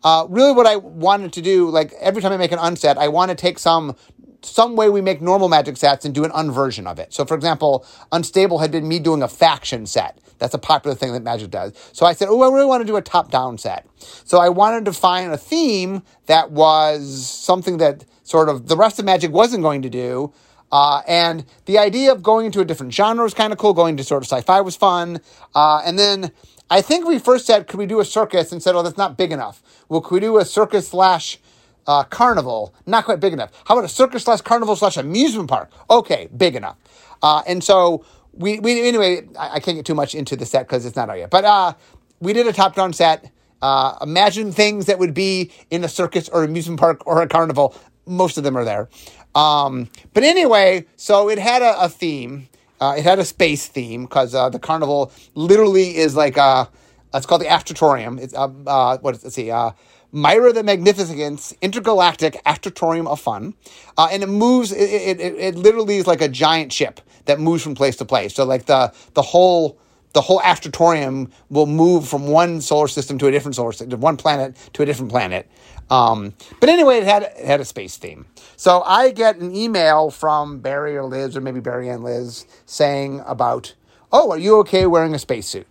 Uh, 0.02 0.26
really, 0.30 0.52
what 0.52 0.66
I 0.66 0.76
wanted 0.76 1.34
to 1.34 1.42
do, 1.42 1.68
like 1.68 1.92
every 2.00 2.22
time 2.22 2.32
I 2.32 2.38
make 2.38 2.52
an 2.52 2.58
unset, 2.58 2.96
I 2.96 3.08
want 3.08 3.28
to 3.28 3.34
take 3.34 3.58
some 3.58 3.96
some 4.40 4.76
way 4.76 4.88
we 4.88 5.02
make 5.02 5.20
normal 5.20 5.50
magic 5.50 5.76
sets 5.76 6.06
and 6.06 6.14
do 6.14 6.24
an 6.24 6.30
unversion 6.30 6.86
of 6.86 6.98
it. 6.98 7.12
So, 7.12 7.26
for 7.26 7.34
example, 7.34 7.86
Unstable 8.12 8.58
had 8.58 8.72
been 8.72 8.88
me 8.88 8.98
doing 8.98 9.22
a 9.22 9.28
faction 9.28 9.86
set. 9.86 10.18
That's 10.38 10.54
a 10.54 10.58
popular 10.58 10.96
thing 10.96 11.12
that 11.12 11.22
Magic 11.22 11.50
does. 11.50 11.72
So 11.92 12.04
I 12.04 12.14
said, 12.14 12.26
oh, 12.28 12.42
I 12.42 12.52
really 12.52 12.66
want 12.66 12.80
to 12.80 12.86
do 12.86 12.96
a 12.96 13.02
top 13.02 13.30
down 13.30 13.58
set. 13.58 13.86
So 14.24 14.38
I 14.38 14.48
wanted 14.48 14.86
to 14.86 14.92
find 14.92 15.32
a 15.32 15.36
theme 15.36 16.02
that 16.26 16.50
was 16.50 17.30
something 17.30 17.76
that 17.76 18.04
sort 18.22 18.48
of 18.48 18.68
the 18.68 18.76
rest 18.76 18.98
of 18.98 19.04
Magic 19.04 19.30
wasn't 19.32 19.62
going 19.62 19.82
to 19.82 19.90
do. 19.90 20.32
Uh, 20.70 21.02
and 21.06 21.44
the 21.66 21.78
idea 21.78 22.10
of 22.12 22.22
going 22.22 22.46
into 22.46 22.60
a 22.60 22.64
different 22.64 22.94
genre 22.94 23.24
was 23.24 23.34
kind 23.34 23.52
of 23.52 23.58
cool. 23.58 23.74
Going 23.74 23.96
to 23.98 24.04
sort 24.04 24.22
of 24.22 24.26
sci 24.26 24.40
fi 24.40 24.60
was 24.60 24.74
fun. 24.74 25.20
Uh, 25.54 25.82
and 25.84 25.98
then 25.98 26.32
I 26.70 26.80
think 26.80 27.06
we 27.06 27.18
first 27.18 27.44
said, 27.46 27.66
could 27.66 27.78
we 27.78 27.86
do 27.86 28.00
a 28.00 28.04
circus? 28.04 28.52
And 28.52 28.62
said, 28.62 28.74
oh, 28.74 28.82
that's 28.82 28.96
not 28.96 29.18
big 29.18 29.32
enough. 29.32 29.62
Well, 29.88 30.00
could 30.00 30.14
we 30.14 30.20
do 30.20 30.38
a 30.38 30.44
circus 30.44 30.88
slash 30.88 31.38
uh, 31.86 32.04
carnival, 32.04 32.74
not 32.86 33.04
quite 33.04 33.20
big 33.20 33.32
enough. 33.32 33.50
How 33.64 33.74
about 33.74 33.84
a 33.84 33.88
circus 33.88 34.24
slash 34.24 34.40
carnival 34.40 34.76
slash 34.76 34.96
amusement 34.96 35.48
park? 35.48 35.70
Okay, 35.90 36.28
big 36.36 36.54
enough. 36.54 36.76
Uh, 37.22 37.42
and 37.46 37.62
so 37.62 38.04
we, 38.32 38.58
we 38.60 38.86
anyway, 38.86 39.26
I, 39.38 39.54
I, 39.54 39.60
can't 39.60 39.76
get 39.76 39.86
too 39.86 39.94
much 39.94 40.14
into 40.14 40.36
the 40.36 40.46
set 40.46 40.66
because 40.66 40.86
it's 40.86 40.96
not 40.96 41.10
out 41.10 41.18
yet. 41.18 41.30
But 41.30 41.44
uh, 41.44 41.74
we 42.20 42.32
did 42.32 42.46
a 42.46 42.52
top 42.52 42.74
down 42.74 42.92
set. 42.92 43.30
Uh, 43.60 43.96
imagine 44.02 44.50
things 44.50 44.86
that 44.86 44.98
would 44.98 45.14
be 45.14 45.52
in 45.70 45.84
a 45.84 45.88
circus 45.88 46.28
or 46.28 46.42
amusement 46.42 46.80
park 46.80 47.06
or 47.06 47.22
a 47.22 47.28
carnival. 47.28 47.76
Most 48.06 48.38
of 48.38 48.44
them 48.44 48.56
are 48.56 48.64
there. 48.64 48.88
Um, 49.34 49.88
but 50.12 50.22
anyway, 50.24 50.86
so 50.96 51.28
it 51.28 51.38
had 51.38 51.62
a, 51.62 51.84
a 51.84 51.88
theme. 51.88 52.48
Uh, 52.80 52.94
it 52.98 53.04
had 53.04 53.18
a 53.18 53.24
space 53.24 53.66
theme 53.66 54.02
because 54.04 54.34
uh, 54.34 54.48
the 54.48 54.58
carnival 54.58 55.12
literally 55.34 55.96
is 55.96 56.16
like 56.16 56.36
a, 56.36 56.68
it's 57.14 57.26
called 57.26 57.40
the 57.40 57.46
Astrotorium. 57.46 58.20
It's 58.20 58.34
uh, 58.34 58.48
uh, 58.66 58.98
what 58.98 59.14
is, 59.14 59.22
let's 59.22 59.36
see, 59.36 59.50
uh, 59.50 59.70
Myra 60.12 60.52
the 60.52 60.62
Magnificent's 60.62 61.54
intergalactic 61.62 62.38
astrotorium 62.44 63.06
of 63.06 63.18
fun, 63.18 63.54
uh, 63.96 64.08
and 64.12 64.22
it 64.22 64.28
moves. 64.28 64.70
It, 64.70 65.18
it, 65.18 65.20
it 65.20 65.54
literally 65.54 65.96
is 65.96 66.06
like 66.06 66.20
a 66.20 66.28
giant 66.28 66.70
ship 66.70 67.00
that 67.24 67.40
moves 67.40 67.62
from 67.62 67.74
place 67.74 67.96
to 67.96 68.04
place. 68.04 68.34
So 68.34 68.44
like 68.44 68.66
the 68.66 68.92
the 69.14 69.22
whole 69.22 69.78
the 70.12 70.20
whole 70.20 70.40
astrotorium 70.40 71.30
will 71.48 71.66
move 71.66 72.06
from 72.06 72.28
one 72.28 72.60
solar 72.60 72.88
system 72.88 73.16
to 73.18 73.26
a 73.26 73.30
different 73.30 73.54
solar 73.54 73.72
system, 73.72 74.00
one 74.00 74.18
planet 74.18 74.54
to 74.74 74.82
a 74.82 74.86
different 74.86 75.10
planet. 75.10 75.50
Um, 75.90 76.34
but 76.60 76.68
anyway, 76.68 76.98
it 76.98 77.04
had 77.04 77.22
it 77.24 77.44
had 77.44 77.60
a 77.60 77.64
space 77.64 77.96
theme. 77.96 78.26
So 78.56 78.82
I 78.82 79.10
get 79.10 79.36
an 79.36 79.54
email 79.54 80.10
from 80.10 80.60
Barry 80.60 80.96
or 80.96 81.04
Liz 81.04 81.36
or 81.36 81.40
maybe 81.40 81.60
Barry 81.60 81.88
and 81.88 82.02
Liz 82.04 82.46
saying 82.66 83.22
about, 83.26 83.74
"Oh, 84.12 84.30
are 84.32 84.38
you 84.38 84.58
okay 84.60 84.86
wearing 84.86 85.14
a 85.14 85.18
spacesuit?" 85.18 85.66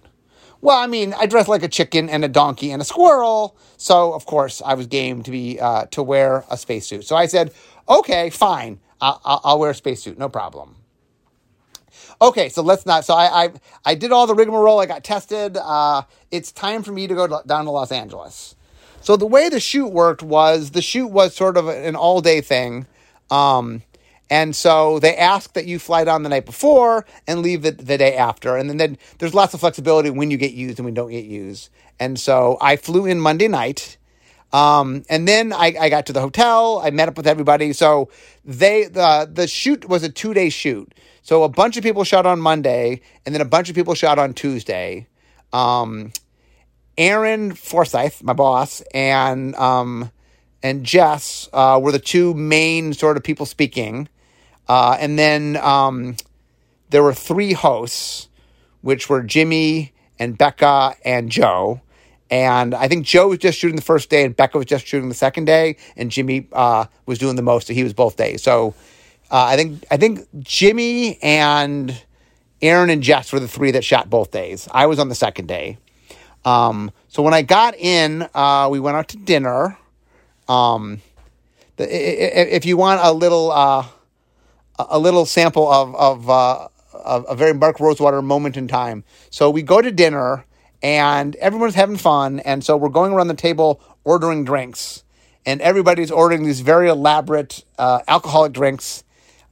Well, 0.61 0.77
I 0.77 0.87
mean, 0.87 1.13
I 1.15 1.25
dress 1.25 1.47
like 1.47 1.63
a 1.63 1.67
chicken 1.67 2.09
and 2.09 2.23
a 2.23 2.27
donkey 2.27 2.71
and 2.71 2.81
a 2.81 2.85
squirrel, 2.85 3.57
so 3.77 4.13
of 4.13 4.25
course 4.27 4.61
I 4.63 4.75
was 4.75 4.87
game 4.87 5.23
to 5.23 5.31
be 5.31 5.59
uh, 5.59 5.85
to 5.91 6.03
wear 6.03 6.45
a 6.51 6.57
spacesuit. 6.57 7.05
So 7.05 7.15
I 7.15 7.25
said, 7.25 7.53
"Okay, 7.89 8.29
fine, 8.29 8.79
I'll, 9.01 9.19
I'll 9.25 9.59
wear 9.59 9.71
a 9.71 9.75
spacesuit, 9.75 10.19
no 10.19 10.29
problem." 10.29 10.75
Okay, 12.21 12.49
so 12.49 12.61
let's 12.61 12.85
not. 12.85 13.05
So 13.05 13.15
I 13.15 13.45
I, 13.45 13.49
I 13.85 13.95
did 13.95 14.11
all 14.11 14.27
the 14.27 14.35
rigmarole. 14.35 14.79
I 14.79 14.85
got 14.85 15.03
tested. 15.03 15.57
Uh, 15.57 16.03
it's 16.31 16.51
time 16.51 16.83
for 16.83 16.91
me 16.91 17.07
to 17.07 17.15
go 17.15 17.27
to, 17.27 17.43
down 17.47 17.65
to 17.65 17.71
Los 17.71 17.91
Angeles. 17.91 18.55
So 19.01 19.17
the 19.17 19.25
way 19.25 19.49
the 19.49 19.59
shoot 19.59 19.87
worked 19.87 20.23
was 20.23 20.71
the 20.71 20.81
shoot 20.81 21.07
was 21.07 21.35
sort 21.35 21.57
of 21.57 21.67
an 21.67 21.95
all 21.95 22.21
day 22.21 22.41
thing. 22.41 22.85
Um, 23.29 23.81
and 24.29 24.55
so 24.55 24.99
they 24.99 25.17
ask 25.17 25.53
that 25.53 25.65
you 25.65 25.77
fly 25.79 26.05
down 26.05 26.23
the 26.23 26.29
night 26.29 26.45
before 26.45 27.05
and 27.27 27.41
leave 27.41 27.63
the, 27.63 27.71
the 27.71 27.97
day 27.97 28.15
after. 28.15 28.55
And 28.55 28.69
then, 28.69 28.77
then 28.77 28.97
there's 29.17 29.33
lots 29.33 29.53
of 29.53 29.59
flexibility 29.59 30.09
when 30.09 30.31
you 30.31 30.37
get 30.37 30.53
used 30.53 30.79
and 30.79 30.85
when 30.85 30.93
you 30.93 30.95
don't 30.95 31.11
get 31.11 31.25
used. 31.25 31.69
And 31.99 32.19
so 32.19 32.57
I 32.61 32.77
flew 32.77 33.05
in 33.05 33.19
Monday 33.19 33.47
night. 33.49 33.97
Um, 34.53 35.03
and 35.09 35.27
then 35.27 35.51
I, 35.51 35.73
I 35.79 35.89
got 35.89 36.05
to 36.07 36.13
the 36.13 36.21
hotel. 36.21 36.81
I 36.83 36.91
met 36.91 37.07
up 37.07 37.17
with 37.17 37.27
everybody. 37.27 37.73
So 37.73 38.09
they 38.43 38.85
the 38.85 39.29
the 39.31 39.47
shoot 39.47 39.87
was 39.87 40.03
a 40.03 40.09
two 40.09 40.33
day 40.33 40.49
shoot. 40.49 40.93
So 41.21 41.43
a 41.43 41.49
bunch 41.49 41.77
of 41.77 41.83
people 41.83 42.03
shot 42.03 42.25
on 42.25 42.41
Monday, 42.41 43.01
and 43.25 43.33
then 43.33 43.41
a 43.41 43.45
bunch 43.45 43.69
of 43.69 43.75
people 43.75 43.93
shot 43.93 44.19
on 44.19 44.33
Tuesday. 44.33 45.07
Um, 45.53 46.11
Aaron 46.97 47.53
Forsythe, 47.53 48.21
my 48.21 48.33
boss, 48.33 48.81
and 48.93 49.55
um, 49.55 50.11
and 50.63 50.83
Jess 50.83 51.49
uh, 51.53 51.79
were 51.81 51.91
the 51.91 51.99
two 51.99 52.33
main 52.33 52.93
sort 52.93 53.17
of 53.17 53.23
people 53.23 53.45
speaking. 53.45 54.09
Uh, 54.67 54.95
and 54.99 55.17
then 55.17 55.57
um, 55.57 56.15
there 56.89 57.03
were 57.03 57.13
three 57.13 57.53
hosts, 57.53 58.29
which 58.81 59.09
were 59.09 59.21
Jimmy 59.23 59.93
and 60.19 60.37
Becca 60.37 60.95
and 61.03 61.29
Joe. 61.29 61.81
And 62.29 62.73
I 62.73 62.87
think 62.87 63.05
Joe 63.05 63.27
was 63.27 63.39
just 63.39 63.57
shooting 63.57 63.75
the 63.75 63.81
first 63.81 64.09
day, 64.09 64.23
and 64.23 64.35
Becca 64.35 64.57
was 64.57 64.67
just 64.67 64.85
shooting 64.85 65.09
the 65.09 65.15
second 65.15 65.45
day, 65.45 65.75
and 65.97 66.09
Jimmy 66.09 66.47
uh, 66.53 66.85
was 67.05 67.19
doing 67.19 67.35
the 67.35 67.41
most. 67.41 67.67
So 67.67 67.73
he 67.73 67.83
was 67.83 67.93
both 67.93 68.15
days. 68.15 68.41
So 68.41 68.73
uh, 69.29 69.45
I 69.45 69.55
think 69.57 69.83
I 69.91 69.97
think 69.97 70.27
Jimmy 70.39 71.21
and 71.21 72.01
Aaron 72.61 72.89
and 72.89 73.01
Jess 73.01 73.33
were 73.33 73.39
the 73.39 73.47
three 73.47 73.71
that 73.71 73.83
shot 73.83 74.09
both 74.09 74.31
days. 74.31 74.67
I 74.71 74.85
was 74.85 74.99
on 74.99 75.09
the 75.09 75.15
second 75.15 75.47
day. 75.47 75.77
Um, 76.45 76.91
so 77.07 77.21
when 77.23 77.33
I 77.33 77.41
got 77.41 77.75
in, 77.75 78.27
uh, 78.33 78.67
we 78.71 78.79
went 78.79 78.97
out 78.97 79.09
to 79.09 79.17
dinner. 79.17 79.77
Um, 80.47 81.01
the, 81.77 82.55
if 82.55 82.65
you 82.65 82.77
want 82.77 83.01
a 83.03 83.11
little 83.11 83.51
uh, 83.51 83.85
a 84.77 84.99
little 84.99 85.25
sample 85.25 85.71
of 85.71 85.95
of, 85.95 86.29
uh, 86.29 86.67
a 86.93 87.35
very 87.35 87.53
Mark 87.53 87.79
Rosewater 87.79 88.21
moment 88.21 88.57
in 88.57 88.67
time. 88.67 89.03
So 89.29 89.49
we 89.49 89.61
go 89.61 89.81
to 89.81 89.91
dinner 89.91 90.45
and 90.83 91.35
everyone's 91.37 91.75
having 91.75 91.97
fun, 91.97 92.39
and 92.39 92.63
so 92.63 92.75
we're 92.75 92.89
going 92.89 93.13
around 93.13 93.27
the 93.27 93.35
table 93.35 93.79
ordering 94.03 94.43
drinks, 94.43 95.03
and 95.45 95.61
everybody's 95.61 96.09
ordering 96.09 96.43
these 96.43 96.61
very 96.61 96.89
elaborate 96.89 97.63
uh, 97.77 97.99
alcoholic 98.07 98.51
drinks, 98.51 99.03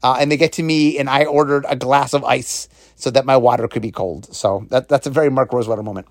uh, 0.01 0.17
and 0.19 0.31
they 0.31 0.38
get 0.38 0.53
to 0.53 0.63
me, 0.63 0.98
and 0.98 1.08
I 1.08 1.25
ordered 1.25 1.65
a 1.69 1.75
glass 1.75 2.13
of 2.15 2.24
ice 2.24 2.67
so 3.00 3.12
that 3.12 3.25
my 3.25 3.38
water 3.38 3.68
could 3.70 3.84
be 3.84 3.91
cold. 3.91 4.34
So 4.36 4.68
that 4.72 4.89
that's 4.89 5.08
a 5.08 5.12
very 5.12 5.32
Mark 5.32 5.53
Rosewater 5.53 5.84
moment. 5.84 6.08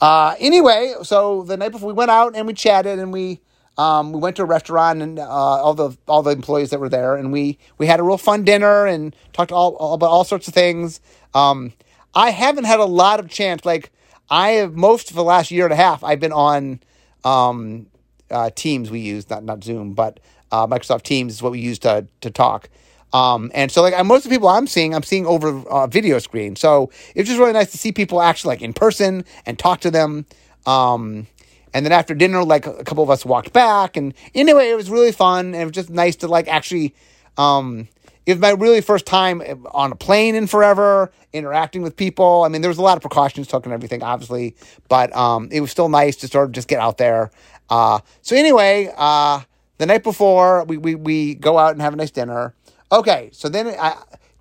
Uh, 0.00 0.36
anyway, 0.40 0.94
so 1.04 1.44
the 1.44 1.56
night 1.56 1.72
before 1.72 1.88
we 1.88 1.94
went 1.94 2.10
out 2.10 2.36
and 2.36 2.46
we 2.46 2.54
chatted 2.54 2.98
and 3.00 3.12
we 3.12 3.40
um, 3.78 4.12
we 4.12 4.20
went 4.20 4.36
to 4.36 4.42
a 4.42 4.46
restaurant 4.46 5.02
and 5.02 5.20
uh, 5.20 5.24
all 5.28 5.74
the 5.74 5.96
all 6.08 6.22
the 6.22 6.32
employees 6.32 6.70
that 6.70 6.80
were 6.80 6.90
there, 6.90 7.16
and 7.16 7.32
we 7.32 7.58
we 7.78 7.86
had 7.86 8.00
a 8.00 8.04
real 8.04 8.18
fun 8.18 8.44
dinner 8.44 8.86
and 8.86 9.16
talked 9.32 9.52
all, 9.52 9.76
all 9.76 9.94
about 9.94 10.10
all 10.10 10.24
sorts 10.24 10.48
of 10.48 10.54
things. 10.54 11.00
Um, 11.34 11.72
I 12.14 12.30
haven't 12.30 12.64
had 12.64 12.80
a 12.80 12.86
lot 12.86 13.20
of 13.20 13.30
chance. 13.30 13.64
Like 13.64 13.92
I 14.30 14.52
have 14.52 14.74
most 14.74 15.10
of 15.10 15.16
the 15.16 15.24
last 15.24 15.52
year 15.52 15.64
and 15.64 15.72
a 15.72 15.76
half, 15.76 16.04
I've 16.04 16.20
been 16.20 16.32
on 16.32 16.80
um, 17.24 17.86
uh, 18.30 18.50
Teams. 18.54 18.90
We 18.90 19.00
use 19.00 19.30
not 19.30 19.44
not 19.44 19.64
Zoom, 19.64 19.94
but 19.94 20.20
uh, 20.52 20.66
Microsoft 20.66 21.02
Teams 21.04 21.34
is 21.34 21.42
what 21.42 21.52
we 21.52 21.60
use 21.60 21.78
to 21.80 22.06
to 22.22 22.30
talk. 22.30 22.68
Um, 23.12 23.50
and 23.54 23.70
so 23.70 23.82
like 23.82 23.94
most 24.06 24.24
of 24.24 24.30
the 24.30 24.36
people 24.36 24.48
I'm 24.48 24.66
seeing, 24.66 24.94
I'm 24.94 25.02
seeing 25.02 25.26
over 25.26 25.62
a 25.70 25.86
video 25.86 26.18
screen. 26.18 26.56
So 26.56 26.90
it's 27.14 27.28
just 27.28 27.38
really 27.38 27.52
nice 27.52 27.70
to 27.72 27.78
see 27.78 27.92
people 27.92 28.22
actually 28.22 28.54
like 28.54 28.62
in 28.62 28.72
person 28.72 29.24
and 29.44 29.58
talk 29.58 29.80
to 29.80 29.90
them. 29.90 30.26
Um, 30.66 31.26
and 31.74 31.84
then 31.84 31.92
after 31.92 32.14
dinner, 32.14 32.44
like 32.44 32.66
a 32.66 32.84
couple 32.84 33.02
of 33.02 33.10
us 33.10 33.24
walked 33.24 33.52
back, 33.52 33.96
and 33.96 34.12
anyway, 34.34 34.68
it 34.68 34.76
was 34.76 34.90
really 34.90 35.12
fun. 35.12 35.46
And 35.46 35.56
it 35.56 35.64
was 35.64 35.72
just 35.72 35.90
nice 35.90 36.16
to 36.16 36.28
like 36.28 36.48
actually. 36.48 36.94
Um, 37.38 37.88
it 38.24 38.34
was 38.34 38.40
my 38.40 38.50
really 38.50 38.80
first 38.80 39.04
time 39.04 39.42
on 39.72 39.90
a 39.90 39.96
plane 39.96 40.36
in 40.36 40.46
forever, 40.46 41.10
interacting 41.32 41.82
with 41.82 41.96
people. 41.96 42.44
I 42.44 42.48
mean, 42.48 42.62
there 42.62 42.68
was 42.68 42.78
a 42.78 42.82
lot 42.82 42.96
of 42.96 43.02
precautions 43.02 43.48
taken 43.48 43.64
and 43.64 43.72
everything, 43.72 44.02
obviously, 44.04 44.54
but 44.88 45.14
um, 45.16 45.48
it 45.50 45.60
was 45.60 45.72
still 45.72 45.88
nice 45.88 46.14
to 46.16 46.28
sort 46.28 46.44
of 46.44 46.52
just 46.52 46.68
get 46.68 46.78
out 46.78 46.98
there. 46.98 47.32
Uh, 47.68 47.98
so 48.20 48.36
anyway, 48.36 48.92
uh, 48.96 49.40
the 49.78 49.86
night 49.86 50.04
before, 50.04 50.62
we, 50.64 50.76
we 50.76 50.94
we 50.94 51.34
go 51.34 51.58
out 51.58 51.72
and 51.72 51.82
have 51.82 51.94
a 51.94 51.96
nice 51.96 52.12
dinner. 52.12 52.54
Okay, 52.92 53.30
so 53.32 53.48
then 53.48 53.68
it 53.68 53.78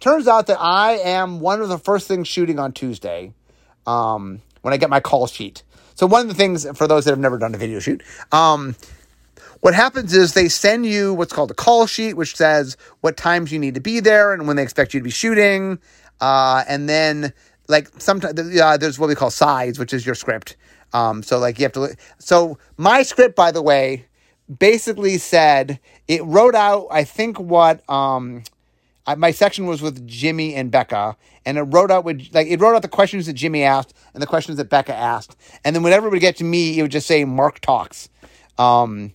turns 0.01 0.27
out 0.27 0.47
that 0.47 0.57
I 0.59 0.97
am 0.97 1.39
one 1.39 1.61
of 1.61 1.69
the 1.69 1.77
first 1.77 2.05
things 2.05 2.27
shooting 2.27 2.59
on 2.59 2.73
Tuesday 2.73 3.33
um, 3.87 4.41
when 4.61 4.73
I 4.73 4.77
get 4.77 4.89
my 4.89 4.99
call 4.99 5.25
sheet. 5.25 5.63
So 5.95 6.05
one 6.05 6.21
of 6.23 6.27
the 6.27 6.33
things 6.33 6.67
for 6.77 6.85
those 6.85 7.05
that 7.05 7.11
have 7.11 7.19
never 7.19 7.37
done 7.37 7.55
a 7.55 7.57
video 7.57 7.79
shoot, 7.79 8.03
um, 8.33 8.75
what 9.61 9.73
happens 9.73 10.13
is 10.13 10.33
they 10.33 10.49
send 10.49 10.85
you 10.85 11.13
what's 11.13 11.31
called 11.31 11.49
a 11.49 11.53
call 11.53 11.85
sheet, 11.85 12.15
which 12.15 12.35
says 12.35 12.75
what 12.99 13.15
times 13.15 13.53
you 13.53 13.59
need 13.59 13.75
to 13.75 13.81
be 13.81 14.01
there 14.01 14.33
and 14.33 14.47
when 14.47 14.57
they 14.57 14.63
expect 14.63 14.93
you 14.93 14.99
to 14.99 15.03
be 15.03 15.11
shooting. 15.11 15.79
Uh, 16.19 16.65
and 16.67 16.89
then 16.89 17.31
like 17.69 17.89
sometimes 18.01 18.59
uh, 18.59 18.75
there's 18.75 18.99
what 18.99 19.07
we 19.07 19.15
call 19.15 19.31
sides, 19.31 19.79
which 19.79 19.93
is 19.93 20.05
your 20.05 20.15
script. 20.15 20.57
Um, 20.91 21.23
so 21.23 21.39
like 21.39 21.57
you 21.57 21.63
have 21.63 21.71
to. 21.73 21.95
So 22.19 22.57
my 22.75 23.03
script, 23.03 23.37
by 23.37 23.51
the 23.51 23.61
way, 23.61 24.07
basically 24.59 25.17
said 25.17 25.79
it 26.07 26.23
wrote 26.23 26.55
out. 26.55 26.87
I 26.91 27.03
think 27.03 27.39
what 27.39 27.87
um, 27.89 28.43
I, 29.05 29.15
my 29.15 29.31
section 29.31 29.65
was 29.65 29.81
with 29.81 30.07
Jimmy 30.07 30.55
and 30.55 30.71
Becca, 30.71 31.15
and 31.45 31.57
it 31.57 31.63
wrote 31.63 31.91
out 31.91 32.03
with 32.03 32.27
like 32.33 32.47
it 32.47 32.59
wrote 32.59 32.75
out 32.75 32.81
the 32.81 32.87
questions 32.87 33.25
that 33.25 33.33
Jimmy 33.33 33.63
asked 33.63 33.93
and 34.13 34.21
the 34.21 34.27
questions 34.27 34.57
that 34.57 34.69
Becca 34.69 34.93
asked, 34.93 35.35
and 35.63 35.75
then 35.75 35.83
whenever 35.83 36.07
it 36.07 36.11
would 36.11 36.21
get 36.21 36.37
to 36.37 36.43
me, 36.43 36.77
it 36.77 36.81
would 36.81 36.91
just 36.91 37.07
say 37.07 37.23
Mark 37.25 37.59
talks. 37.59 38.09
Um, 38.57 39.13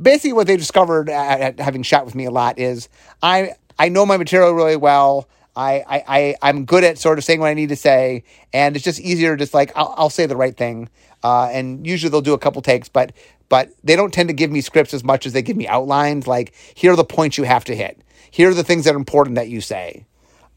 basically, 0.00 0.32
what 0.32 0.46
they 0.46 0.56
discovered 0.56 1.08
at, 1.08 1.40
at 1.40 1.60
having 1.60 1.82
shot 1.82 2.04
with 2.04 2.14
me 2.14 2.24
a 2.24 2.30
lot 2.30 2.58
is 2.58 2.88
I 3.22 3.54
I 3.78 3.88
know 3.88 4.06
my 4.06 4.16
material 4.16 4.52
really 4.52 4.76
well. 4.76 5.28
I, 5.58 6.04
I, 6.06 6.34
I'm 6.42 6.66
good 6.66 6.84
at 6.84 6.98
sort 6.98 7.16
of 7.16 7.24
saying 7.24 7.40
what 7.40 7.46
I 7.46 7.54
need 7.54 7.70
to 7.70 7.76
say, 7.76 8.24
and 8.52 8.76
it's 8.76 8.84
just 8.84 9.00
easier, 9.00 9.36
just 9.36 9.54
like 9.54 9.72
I'll, 9.74 9.94
I'll 9.96 10.10
say 10.10 10.26
the 10.26 10.36
right 10.36 10.54
thing. 10.54 10.90
Uh, 11.22 11.48
and 11.50 11.86
usually 11.86 12.10
they'll 12.10 12.20
do 12.20 12.34
a 12.34 12.38
couple 12.38 12.60
takes, 12.60 12.90
but 12.90 13.12
but 13.48 13.70
they 13.84 13.96
don't 13.96 14.12
tend 14.12 14.28
to 14.28 14.34
give 14.34 14.50
me 14.50 14.60
scripts 14.60 14.94
as 14.94 15.04
much 15.04 15.26
as 15.26 15.32
they 15.32 15.42
give 15.42 15.56
me 15.56 15.66
outlines. 15.68 16.26
Like 16.26 16.54
here 16.74 16.92
are 16.92 16.96
the 16.96 17.04
points 17.04 17.38
you 17.38 17.44
have 17.44 17.64
to 17.66 17.76
hit. 17.76 18.00
Here 18.30 18.50
are 18.50 18.54
the 18.54 18.64
things 18.64 18.84
that 18.84 18.94
are 18.94 18.98
important 18.98 19.36
that 19.36 19.48
you 19.48 19.60
say. 19.60 20.06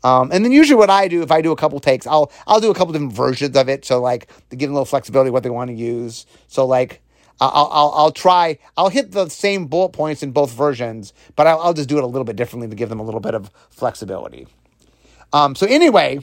Um, 0.04 0.32
and 0.32 0.46
then 0.46 0.52
usually 0.52 0.78
what 0.78 0.90
I 0.90 1.08
do, 1.08 1.22
if 1.22 1.32
I 1.32 1.42
do 1.42 1.52
a 1.52 1.58
couple 1.58 1.80
takes, 1.80 2.08
I'll 2.08 2.32
I'll 2.48 2.62
do 2.62 2.72
a 2.72 2.74
couple 2.74 2.94
different 2.94 3.14
versions 3.14 3.56
of 3.56 3.68
it. 3.68 3.86
So 3.86 4.02
like 4.02 4.30
to 4.50 4.56
give 4.56 4.70
them 4.70 4.76
a 4.76 4.76
little 4.76 4.86
flexibility 4.86 5.30
what 5.30 5.44
they 5.44 5.50
want 5.50 5.70
to 5.70 5.76
use. 5.76 6.26
So 6.48 6.66
like 6.66 7.02
I'll, 7.42 7.70
I'll, 7.72 7.92
I'll 7.96 8.12
try, 8.12 8.60
I'll 8.76 8.90
hit 8.90 9.12
the 9.12 9.30
same 9.30 9.68
bullet 9.68 9.90
points 9.90 10.24
in 10.24 10.32
both 10.32 10.52
versions, 10.52 11.14
but 11.36 11.48
I'll, 11.48 11.60
I'll 11.60 11.74
just 11.74 11.88
do 11.88 11.98
it 11.98 12.04
a 12.04 12.08
little 12.08 12.26
bit 12.26 12.36
differently 12.36 12.68
to 12.68 12.76
give 12.76 12.90
them 12.90 13.00
a 13.00 13.04
little 13.04 13.22
bit 13.22 13.34
of 13.34 13.50
flexibility. 13.70 14.48
Um, 15.32 15.56
so 15.56 15.66
anyway, 15.66 16.20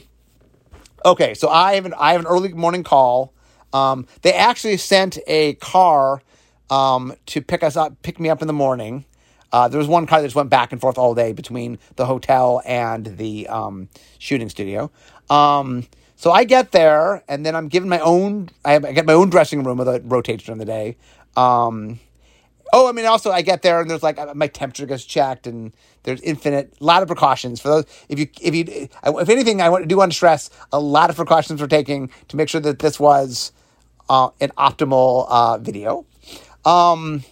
okay, 1.03 1.33
so 1.33 1.49
I 1.49 1.75
have 1.75 1.85
an, 1.85 1.93
I 1.97 2.11
have 2.11 2.21
an 2.21 2.27
early 2.27 2.53
morning 2.53 2.83
call. 2.83 3.33
Um, 3.73 4.05
they 4.21 4.33
actually 4.33 4.77
sent 4.77 5.17
a 5.27 5.55
car 5.55 6.21
um, 6.69 7.13
to 7.27 7.41
pick 7.41 7.63
us 7.63 7.75
up, 7.75 8.01
pick 8.01 8.19
me 8.19 8.29
up 8.29 8.41
in 8.41 8.47
the 8.47 8.53
morning. 8.53 9.05
Uh, 9.51 9.67
there 9.67 9.77
was 9.77 9.87
one 9.87 10.05
car 10.05 10.21
that 10.21 10.27
just 10.27 10.35
went 10.35 10.49
back 10.49 10.71
and 10.71 10.81
forth 10.81 10.97
all 10.97 11.15
day 11.15 11.31
between 11.31 11.79
the 11.95 12.05
hotel 12.05 12.61
and 12.65 13.17
the 13.17 13.47
um, 13.47 13.87
shooting 14.19 14.49
studio. 14.49 14.91
Um, 15.29 15.87
so 16.17 16.31
I 16.31 16.45
get 16.45 16.71
there, 16.71 17.23
and 17.27 17.45
then 17.45 17.55
I'm 17.55 17.67
given 17.67 17.87
my 17.87 17.99
own. 17.99 18.49
I, 18.65 18.73
have, 18.73 18.85
I 18.85 18.91
get 18.91 19.05
my 19.05 19.13
own 19.13 19.29
dressing 19.29 19.63
room 19.63 19.79
a 19.79 19.99
rotation 19.99 20.51
in 20.51 20.57
the 20.57 20.65
day. 20.65 20.97
Um, 21.35 21.99
oh, 22.73 22.89
I 22.89 22.91
mean, 22.91 23.05
also 23.05 23.31
I 23.31 23.43
get 23.43 23.61
there, 23.61 23.79
and 23.79 23.89
there's 23.89 24.01
like 24.01 24.17
my 24.35 24.47
temperature 24.47 24.87
gets 24.87 25.05
checked, 25.05 25.45
and 25.45 25.73
there's 26.03 26.19
infinite 26.21 26.81
lot 26.81 27.03
of 27.03 27.07
precautions 27.07 27.61
for 27.61 27.67
those. 27.69 27.85
If 28.09 28.17
you 28.17 28.27
if 28.41 28.55
you 28.55 28.89
if 29.05 29.29
anything, 29.29 29.61
I 29.61 29.85
do 29.85 29.97
want 29.97 30.11
to 30.11 30.15
stress 30.15 30.49
a 30.71 30.79
lot 30.79 31.11
of 31.11 31.15
precautions 31.15 31.61
we're 31.61 31.67
taking 31.67 32.09
to 32.29 32.35
make 32.35 32.49
sure 32.49 32.61
that 32.61 32.79
this 32.79 32.99
was 32.99 33.51
uh, 34.09 34.29
an 34.41 34.49
optimal 34.57 35.27
uh, 35.29 35.59
video. 35.59 36.06
Um, 36.67 37.23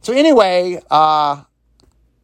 so 0.00 0.12
anyway, 0.12 0.80
uh, 0.90 1.42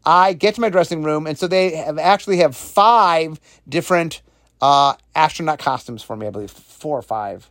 I 0.05 0.33
get 0.33 0.55
to 0.55 0.61
my 0.61 0.69
dressing 0.69 1.03
room, 1.03 1.27
and 1.27 1.37
so 1.37 1.49
they 1.49 1.75
have 1.75 1.99
actually 1.99 2.37
have 2.39 2.57
five 2.57 3.41
different 3.69 4.23
uh, 4.61 4.95
astronaut 5.15 5.59
costumes 5.59 6.03
for 6.03 6.17
me. 6.17 6.29
I 6.29 6.31
believe 6.31 6.53
four 6.53 6.97
or 6.97 7.03
five. 7.03 7.51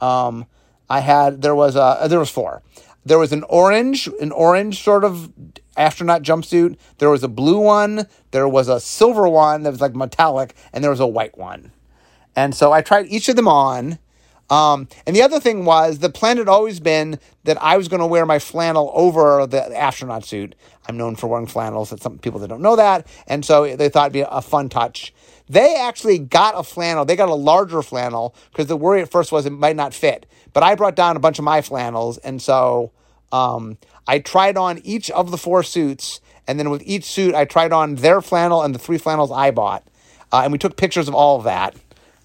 Um, 0.00 0.46
I 0.88 1.00
had 1.00 1.42
there 1.42 1.56
was 1.56 1.74
a 1.74 2.06
there 2.08 2.20
was 2.20 2.30
four. 2.30 2.62
There 3.04 3.18
was 3.18 3.32
an 3.32 3.42
orange, 3.48 4.08
an 4.20 4.30
orange 4.30 4.80
sort 4.80 5.02
of 5.02 5.32
astronaut 5.76 6.22
jumpsuit. 6.22 6.76
There 6.98 7.10
was 7.10 7.24
a 7.24 7.28
blue 7.28 7.58
one. 7.58 8.06
There 8.30 8.48
was 8.48 8.68
a 8.68 8.78
silver 8.78 9.28
one 9.28 9.64
that 9.64 9.70
was 9.70 9.80
like 9.80 9.96
metallic, 9.96 10.54
and 10.72 10.84
there 10.84 10.90
was 10.90 11.00
a 11.00 11.06
white 11.06 11.36
one. 11.36 11.72
And 12.36 12.54
so 12.54 12.72
I 12.72 12.80
tried 12.80 13.06
each 13.08 13.28
of 13.28 13.34
them 13.34 13.48
on. 13.48 13.98
Um, 14.52 14.86
and 15.06 15.16
the 15.16 15.22
other 15.22 15.40
thing 15.40 15.64
was 15.64 16.00
the 16.00 16.10
plan 16.10 16.36
had 16.36 16.46
always 16.46 16.78
been 16.78 17.18
that 17.44 17.56
I 17.62 17.78
was 17.78 17.88
going 17.88 18.00
to 18.00 18.06
wear 18.06 18.26
my 18.26 18.38
flannel 18.38 18.92
over 18.94 19.46
the 19.46 19.74
astronaut 19.74 20.26
suit. 20.26 20.54
I'm 20.86 20.98
known 20.98 21.16
for 21.16 21.26
wearing 21.26 21.46
flannels. 21.46 21.88
That 21.88 22.02
some 22.02 22.18
people 22.18 22.38
that 22.40 22.48
don't 22.48 22.60
know 22.60 22.76
that, 22.76 23.06
and 23.26 23.46
so 23.46 23.74
they 23.74 23.88
thought 23.88 24.10
it'd 24.10 24.12
be 24.12 24.26
a 24.28 24.42
fun 24.42 24.68
touch. 24.68 25.14
They 25.48 25.76
actually 25.76 26.18
got 26.18 26.52
a 26.54 26.62
flannel. 26.62 27.06
They 27.06 27.16
got 27.16 27.30
a 27.30 27.34
larger 27.34 27.80
flannel 27.80 28.34
because 28.50 28.66
the 28.66 28.76
worry 28.76 29.00
at 29.00 29.10
first 29.10 29.32
was 29.32 29.46
it 29.46 29.52
might 29.52 29.74
not 29.74 29.94
fit. 29.94 30.26
But 30.52 30.62
I 30.62 30.74
brought 30.74 30.96
down 30.96 31.16
a 31.16 31.20
bunch 31.20 31.38
of 31.38 31.46
my 31.46 31.62
flannels, 31.62 32.18
and 32.18 32.42
so 32.42 32.92
um, 33.32 33.78
I 34.06 34.18
tried 34.18 34.58
on 34.58 34.80
each 34.84 35.10
of 35.12 35.30
the 35.30 35.38
four 35.38 35.62
suits, 35.62 36.20
and 36.46 36.58
then 36.58 36.68
with 36.68 36.82
each 36.84 37.04
suit, 37.04 37.34
I 37.34 37.46
tried 37.46 37.72
on 37.72 37.94
their 37.94 38.20
flannel 38.20 38.60
and 38.62 38.74
the 38.74 38.78
three 38.78 38.98
flannels 38.98 39.30
I 39.32 39.50
bought, 39.50 39.88
uh, 40.30 40.42
and 40.44 40.52
we 40.52 40.58
took 40.58 40.76
pictures 40.76 41.08
of 41.08 41.14
all 41.14 41.38
of 41.38 41.44
that. 41.44 41.74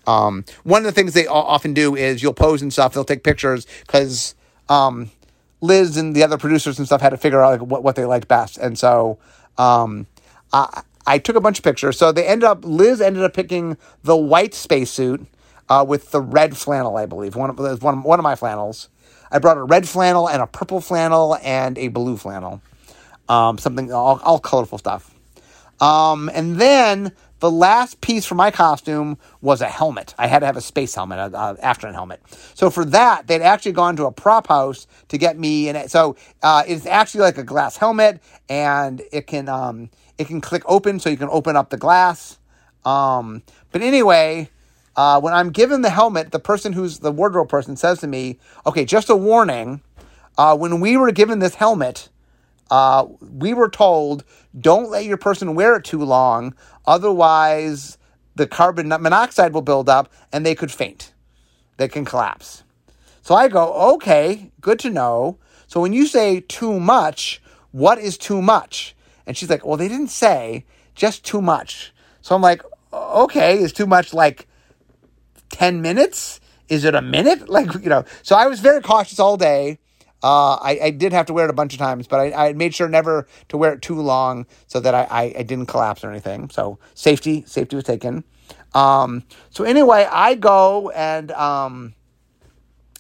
Um, 0.08 0.46
one 0.64 0.82
of 0.82 0.86
the 0.86 0.94
things 0.94 1.14
they 1.14 1.28
often 1.28 1.74
do 1.74 1.96
is 1.96 2.24
you'll 2.24 2.34
pose 2.34 2.62
and 2.64 2.74
stuff. 2.74 2.94
They'll 2.94 3.06
take 3.06 3.24
pictures 3.24 3.68
because 3.86 4.36
um, 4.70 5.12
Liz 5.62 5.98
and 5.98 6.16
the 6.16 6.24
other 6.24 6.38
producers 6.38 6.80
and 6.80 6.88
stuff 6.88 7.02
had 7.02 7.12
to 7.12 7.18
figure 7.18 7.44
out 7.44 7.62
like, 7.62 7.70
what 7.70 7.84
what 7.84 7.96
they 7.96 8.06
liked 8.06 8.28
best, 8.28 8.58
and 8.58 8.80
so 8.80 9.20
um, 9.58 10.08
I 10.54 10.84
I 11.06 11.20
took 11.20 11.36
a 11.36 11.42
bunch 11.42 11.60
of 11.60 11.64
pictures. 11.64 11.98
So 11.98 12.12
they 12.12 12.26
ended 12.28 12.46
up 12.46 12.66
Liz 12.66 13.02
ended 13.02 13.24
up 13.24 13.34
picking 13.34 13.78
the 14.04 14.18
white 14.18 14.54
spacesuit 14.54 15.28
uh, 15.70 15.86
with 15.88 16.12
the 16.12 16.22
red 16.22 16.58
flannel, 16.58 16.98
I 16.98 17.06
believe. 17.06 17.36
One 17.36 17.50
of 17.50 17.84
one 17.84 18.04
one 18.04 18.20
of 18.20 18.24
my 18.24 18.36
flannels. 18.36 18.90
I 19.32 19.40
brought 19.40 19.58
a 19.58 19.64
red 19.64 19.88
flannel 19.90 20.30
and 20.30 20.42
a 20.42 20.48
purple 20.48 20.82
flannel 20.82 21.38
and 21.44 21.78
a 21.78 21.90
blue 21.90 22.18
flannel. 22.18 22.62
Um, 23.28 23.58
something 23.58 23.92
all, 23.92 24.22
all 24.24 24.40
colorful 24.40 24.78
stuff. 24.78 25.14
Um, 25.82 26.30
and 26.34 26.58
then 26.60 27.12
the 27.40 27.52
last 27.52 28.02
piece 28.02 28.26
for 28.26 28.36
my 28.36 28.52
costume 28.52 29.18
was 29.42 29.62
a 29.62 29.68
helmet. 29.68 30.16
I 30.18 30.28
had 30.28 30.40
to 30.40 30.46
have 30.46 30.58
a 30.58 30.62
space 30.62 30.96
helmet, 30.96 31.20
an 31.20 31.58
astronaut 31.62 31.96
helmet. 31.96 32.22
So 32.56 32.70
for 32.70 32.84
that, 32.86 33.28
they'd 33.28 33.42
actually 33.42 33.74
gone 33.74 33.96
to 33.98 34.06
a 34.06 34.12
prop 34.12 34.48
house 34.48 34.88
to 35.10 35.18
get 35.18 35.38
me. 35.38 35.70
And 35.70 35.90
so 35.90 36.16
uh, 36.42 36.64
it's 36.68 36.86
actually 36.86 37.22
like 37.22 37.38
a 37.38 37.44
glass 37.44 37.78
helmet, 37.78 38.22
and 38.50 39.02
it 39.12 39.28
can 39.28 39.50
um, 39.50 39.90
it 40.18 40.28
can 40.28 40.42
click 40.42 40.64
open, 40.66 41.00
so 41.00 41.10
you 41.10 41.18
can 41.18 41.30
open 41.30 41.56
up 41.56 41.70
the 41.70 41.78
glass. 41.78 42.40
Um, 42.86 43.44
but 43.72 43.82
anyway, 43.82 44.50
uh, 44.96 45.20
when 45.22 45.34
I'm 45.34 45.52
given 45.52 45.82
the 45.82 45.90
helmet, 45.92 46.32
the 46.32 46.40
person 46.40 46.74
who's 46.74 47.00
the 47.00 47.12
wardrobe 47.12 47.50
person 47.50 47.76
says 47.76 48.00
to 48.00 48.08
me, 48.08 48.40
"Okay, 48.66 48.86
just 48.86 49.10
a 49.10 49.16
warning. 49.16 49.82
Uh, 50.38 50.56
when 50.58 50.80
we 50.80 50.98
were 50.98 51.12
given 51.12 51.40
this 51.40 51.56
helmet." 51.56 52.10
Uh, 52.70 53.06
we 53.22 53.54
were 53.54 53.70
told 53.70 54.24
don't 54.60 54.90
let 54.90 55.06
your 55.06 55.18
person 55.18 55.56
wear 55.56 55.76
it 55.76 55.84
too 55.84 56.04
long, 56.04 56.56
otherwise 56.86 57.98
the 58.36 58.48
carbon 58.48 58.88
monoxide 58.88 59.54
will 59.54 59.62
build 59.62 59.90
up 59.90 60.12
and 60.32 60.46
they 60.46 60.56
could 60.56 60.72
faint. 60.72 61.14
They 61.78 61.88
can 61.88 62.06
collapse. 62.06 62.64
So 63.22 63.36
I 63.36 63.48
go, 63.48 63.74
okay, 63.96 64.52
good 64.62 64.80
to 64.80 64.90
know. 64.90 65.38
So 65.68 65.82
when 65.82 65.94
you 65.94 66.08
say 66.08 66.40
too 66.40 66.80
much, 66.80 67.42
what 67.72 68.00
is 68.00 68.18
too 68.18 68.42
much? 68.42 68.96
And 69.26 69.36
she's 69.36 69.50
like, 69.50 69.66
well, 69.66 69.78
they 69.78 69.90
didn't 69.90 70.08
say, 70.08 70.66
just 70.96 71.26
too 71.26 71.42
much. 71.42 71.94
So 72.22 72.36
I'm 72.36 72.42
like, 72.42 72.64
okay, 72.94 73.60
is 73.60 73.74
too 73.74 73.86
much 73.86 74.14
like 74.14 74.48
10 75.50 75.82
minutes? 75.82 76.40
Is 76.70 76.86
it 76.86 76.96
a 76.96 77.02
minute? 77.02 77.50
Like, 77.50 77.74
you 77.76 77.90
know, 77.90 78.06
so 78.24 78.36
I 78.36 78.48
was 78.48 78.60
very 78.60 78.82
cautious 78.82 79.20
all 79.20 79.38
day. 79.38 79.80
Uh, 80.28 80.56
I, 80.56 80.80
I 80.84 80.90
did 80.90 81.14
have 81.14 81.26
to 81.28 81.34
wear 81.34 81.46
it 81.46 81.50
a 81.50 81.54
bunch 81.54 81.72
of 81.72 81.80
times, 81.80 82.06
but 82.06 82.20
I, 82.20 82.50
I 82.50 82.54
made 82.54 82.76
sure 82.76 82.90
never 82.90 83.30
to 83.48 83.56
wear 83.56 83.72
it 83.72 83.82
too 83.82 83.96
long 84.02 84.46
so 84.68 84.82
that 84.82 84.94
I, 84.94 85.08
I, 85.10 85.24
I 85.40 85.44
didn't 85.44 85.68
collapse 85.68 86.04
or 86.04 86.12
anything. 86.12 86.50
So 86.50 86.80
safety 86.96 87.46
safety 87.48 87.78
was 87.78 87.86
taken. 87.86 88.26
Um, 88.74 89.24
so 89.52 89.64
anyway, 89.64 90.06
I 90.12 90.36
go 90.36 90.90
and 90.90 91.32
um, 91.32 91.94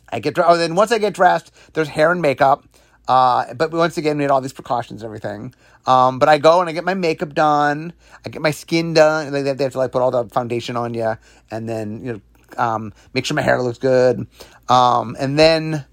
I 0.09 0.19
get 0.21 0.35
dressed. 0.35 0.49
oh 0.49 0.55
then 0.55 0.75
once 0.75 0.93
I 0.93 0.99
get 0.99 1.13
dressed, 1.13 1.51
there's 1.73 1.89
hair 1.89 2.13
and 2.13 2.21
makeup. 2.21 2.63
Uh, 3.09 3.53
but 3.55 3.73
once 3.73 3.97
again, 3.97 4.15
we 4.15 4.23
had 4.23 4.31
all 4.31 4.39
these 4.39 4.53
precautions 4.53 5.01
and 5.01 5.07
everything. 5.07 5.53
Um, 5.85 6.19
but 6.19 6.29
I 6.29 6.37
go 6.37 6.61
and 6.61 6.69
I 6.69 6.73
get 6.73 6.85
my 6.85 6.93
makeup 6.93 7.33
done. 7.33 7.91
I 8.25 8.29
get 8.29 8.41
my 8.41 8.51
skin 8.51 8.93
done. 8.93 9.33
They, 9.33 9.41
they 9.41 9.63
have 9.65 9.73
to 9.73 9.77
like 9.79 9.91
put 9.91 10.01
all 10.01 10.11
the 10.11 10.29
foundation 10.29 10.77
on 10.77 10.93
you, 10.93 11.17
and 11.51 11.67
then 11.67 12.05
you 12.05 12.13
know, 12.13 12.21
um, 12.57 12.93
make 13.13 13.25
sure 13.25 13.35
my 13.35 13.41
hair 13.41 13.61
looks 13.61 13.79
good. 13.79 14.27
Um, 14.69 15.17
and 15.19 15.37
then, 15.37 15.83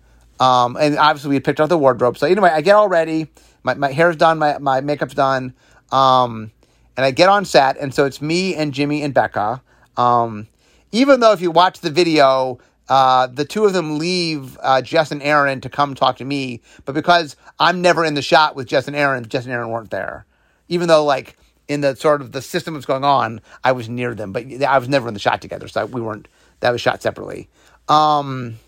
um, 0.40 0.77
and 0.79 0.99
obviously 0.99 1.31
we 1.31 1.40
picked 1.40 1.61
out 1.61 1.68
the 1.68 1.79
wardrobe. 1.79 2.18
So 2.18 2.27
anyway, 2.27 2.51
I 2.51 2.61
get 2.61 2.75
all 2.75 2.88
ready. 2.88 3.29
My 3.62 3.75
my 3.75 3.92
hair's 3.92 4.16
done. 4.16 4.38
My 4.38 4.59
my 4.59 4.81
makeup's 4.81 5.14
done. 5.14 5.55
Um, 5.92 6.51
and 6.97 7.05
I 7.05 7.11
get 7.11 7.29
on 7.29 7.44
set, 7.44 7.77
and 7.77 7.92
so 7.94 8.05
it's 8.05 8.23
me 8.23 8.55
and 8.55 8.73
Jimmy 8.73 9.03
and 9.03 9.12
Becca. 9.12 9.62
Um, 9.97 10.49
even 10.92 11.20
though 11.20 11.33
if 11.33 11.40
you 11.40 11.51
watch 11.51 11.81
the 11.81 11.90
video, 11.90 12.59
uh, 12.88 13.27
the 13.27 13.44
two 13.44 13.64
of 13.64 13.73
them 13.73 13.99
leave 13.99 14.59
uh, 14.62 14.83
Jess 14.83 15.11
and 15.11 15.23
Aaron 15.23 15.61
to 15.62 15.68
come 15.68 15.94
talk 15.94 16.16
to 16.18 16.25
me, 16.25 16.61
but 16.85 16.94
because 16.94 17.37
I'm 17.59 17.83
never 17.83 18.05
in 18.05 18.14
the 18.14 18.23
shot 18.23 18.55
with 18.55 18.68
Jess 18.68 18.87
and 18.87 18.97
Aaron, 18.97 19.27
Jess 19.29 19.44
and 19.44 19.53
Aaron 19.53 19.70
weren't 19.70 19.90
there. 19.90 20.27
Even 20.68 20.88
though, 20.88 21.05
like, 21.05 21.37
in 21.68 21.81
the 21.81 21.97
sort 21.97 22.20
of 22.20 22.33
the 22.33 22.42
system 22.42 22.75
that's 22.75 22.87
going 22.87 23.05
on, 23.05 23.40
I 23.62 23.73
was 23.73 23.88
near 23.88 24.14
them, 24.14 24.33
but 24.33 24.62
I 24.62 24.79
was 24.79 24.88
never 24.88 25.09
in 25.09 25.14
the 25.14 25.20
shot 25.20 25.40
together, 25.40 25.68
so 25.68 25.87
we 25.87 26.01
weren't. 26.01 26.29
That 26.61 26.70
was 26.70 26.81
shot 26.81 27.03
separately. 27.03 27.49
Um, 27.88 28.59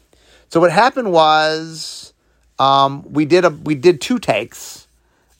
so 0.49 0.61
what 0.61 0.73
happened 0.73 1.13
was 1.13 2.13
um, 2.59 3.05
we 3.13 3.25
did 3.25 3.45
a 3.45 3.51
we 3.51 3.75
did 3.75 4.01
two 4.01 4.19
takes. 4.19 4.87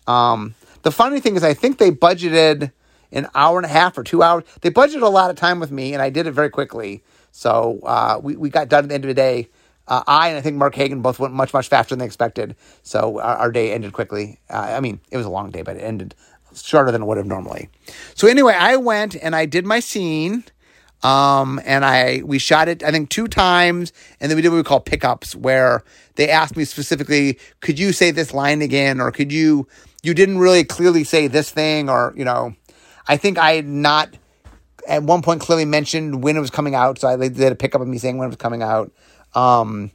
Um, 0.07 0.55
the 0.83 0.93
funny 0.93 1.21
thing 1.21 1.37
is, 1.37 1.43
I 1.43 1.55
think 1.55 1.79
they 1.79 1.91
budgeted 1.91 2.73
an 3.13 3.29
hour 3.35 3.59
and 3.59 3.67
a 3.67 3.69
half 3.69 3.97
or 3.99 4.05
two 4.05 4.23
hours. 4.23 4.45
They 4.61 4.71
budgeted 4.71 5.03
a 5.03 5.09
lot 5.09 5.31
of 5.31 5.37
time 5.37 5.59
with 5.59 5.71
me, 5.71 5.93
and 5.93 6.03
I 6.03 6.11
did 6.11 6.27
it 6.27 6.33
very 6.33 6.51
quickly. 6.51 7.03
So 7.33 7.81
uh, 7.83 8.21
we, 8.23 8.37
we 8.37 8.51
got 8.51 8.69
done 8.69 8.85
at 8.85 8.89
the 8.89 8.95
end 8.95 9.05
of 9.05 9.09
the 9.09 9.15
day. 9.15 9.49
Uh, 9.89 10.03
I 10.07 10.29
and 10.29 10.39
I 10.39 10.41
think 10.41 10.57
Mark 10.57 10.75
Hagan 10.75 11.01
both 11.01 11.19
went 11.19 11.33
much, 11.33 11.53
much 11.53 11.69
faster 11.69 11.91
than 11.91 12.01
they 12.01 12.07
expected. 12.07 12.57
So 12.83 13.21
our, 13.21 13.37
our 13.37 13.53
day 13.53 13.73
ended 13.73 13.93
quickly. 13.93 14.41
Uh, 14.51 14.75
I 14.77 14.81
mean, 14.81 15.01
it 15.11 15.17
was 15.17 15.27
a 15.27 15.31
long 15.31 15.51
day, 15.51 15.63
but 15.63 15.77
it 15.77 15.81
ended 15.81 16.15
shorter 16.55 16.91
than 16.91 17.03
it 17.03 17.05
would 17.05 17.19
have 17.19 17.27
normally. 17.27 17.69
So 18.15 18.27
anyway, 18.27 18.55
I 18.55 18.77
went 18.77 19.15
and 19.17 19.37
I 19.37 19.47
did 19.47 19.67
my 19.67 19.81
scene. 19.81 20.45
Um, 21.03 21.61
and 21.65 21.85
I 21.85 22.23
we 22.25 22.39
shot 22.39 22.69
it 22.69 22.83
I 22.83 22.91
think 22.91 23.11
two 23.11 23.29
times, 23.29 23.93
and 24.21 24.31
then 24.31 24.37
we 24.37 24.43
did 24.43 24.49
what 24.49 24.57
we 24.57 24.63
call 24.63 24.81
pickups, 24.81 25.35
where 25.37 25.85
they 26.15 26.31
asked 26.31 26.57
me 26.57 26.65
specifically, 26.65 27.39
could 27.61 27.79
you 27.79 27.93
say 27.93 28.11
this 28.11 28.33
line 28.33 28.63
again, 28.63 29.01
or 29.01 29.13
could 29.13 29.31
you 29.31 29.69
you 30.03 30.15
didn't 30.15 30.39
really 30.39 30.65
clearly 30.65 31.05
say 31.05 31.27
this 31.27 31.51
thing, 31.51 31.91
or 31.91 32.15
you 32.17 32.25
know, 32.25 32.55
I 33.07 33.17
think 33.17 33.39
I 33.39 33.53
had 33.53 33.67
not 33.67 34.17
at 34.89 35.03
one 35.03 35.23
point 35.23 35.41
clearly 35.41 35.65
mentioned 35.65 36.23
when 36.23 36.37
it 36.37 36.41
was 36.41 36.51
coming 36.51 36.75
out, 36.75 36.99
so 36.99 37.09
I 37.09 37.17
they 37.17 37.29
did 37.29 37.53
a 37.53 37.57
pickup 37.57 37.81
of 37.81 37.89
me 37.89 37.99
saying 37.99 38.17
when 38.19 38.27
it 38.27 38.31
was 38.31 38.37
coming 38.37 38.63
out. 38.63 38.93
Um, 39.35 39.91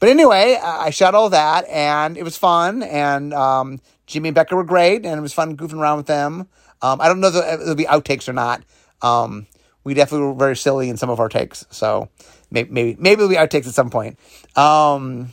but 0.00 0.08
anyway, 0.08 0.58
I 0.62 0.90
shot 0.90 1.14
all 1.14 1.30
that, 1.30 1.68
and 1.68 2.16
it 2.16 2.22
was 2.22 2.36
fun, 2.36 2.82
and 2.82 3.34
um, 3.34 3.80
Jimmy 4.06 4.30
and 4.30 4.34
Becca 4.34 4.56
were 4.56 4.64
great, 4.64 5.04
and 5.04 5.18
it 5.18 5.20
was 5.20 5.34
fun 5.34 5.56
goofing 5.56 5.78
around 5.78 5.98
with 5.98 6.06
them. 6.06 6.48
Um, 6.82 7.00
I 7.00 7.08
don't 7.08 7.20
know 7.20 7.28
if 7.28 7.34
there'll 7.34 7.74
be 7.74 7.84
outtakes 7.84 8.28
or 8.28 8.32
not. 8.32 8.62
Um, 9.02 9.46
we 9.84 9.94
definitely 9.94 10.26
were 10.28 10.34
very 10.34 10.56
silly 10.56 10.88
in 10.88 10.96
some 10.96 11.10
of 11.10 11.20
our 11.20 11.28
takes, 11.28 11.66
so 11.70 12.08
maybe 12.50 12.70
maybe 12.70 12.96
maybe 12.98 13.22
it'll 13.22 13.28
be 13.28 13.36
outtakes 13.36 13.66
at 13.66 13.74
some 13.74 13.90
point. 13.90 14.18
Um, 14.56 15.32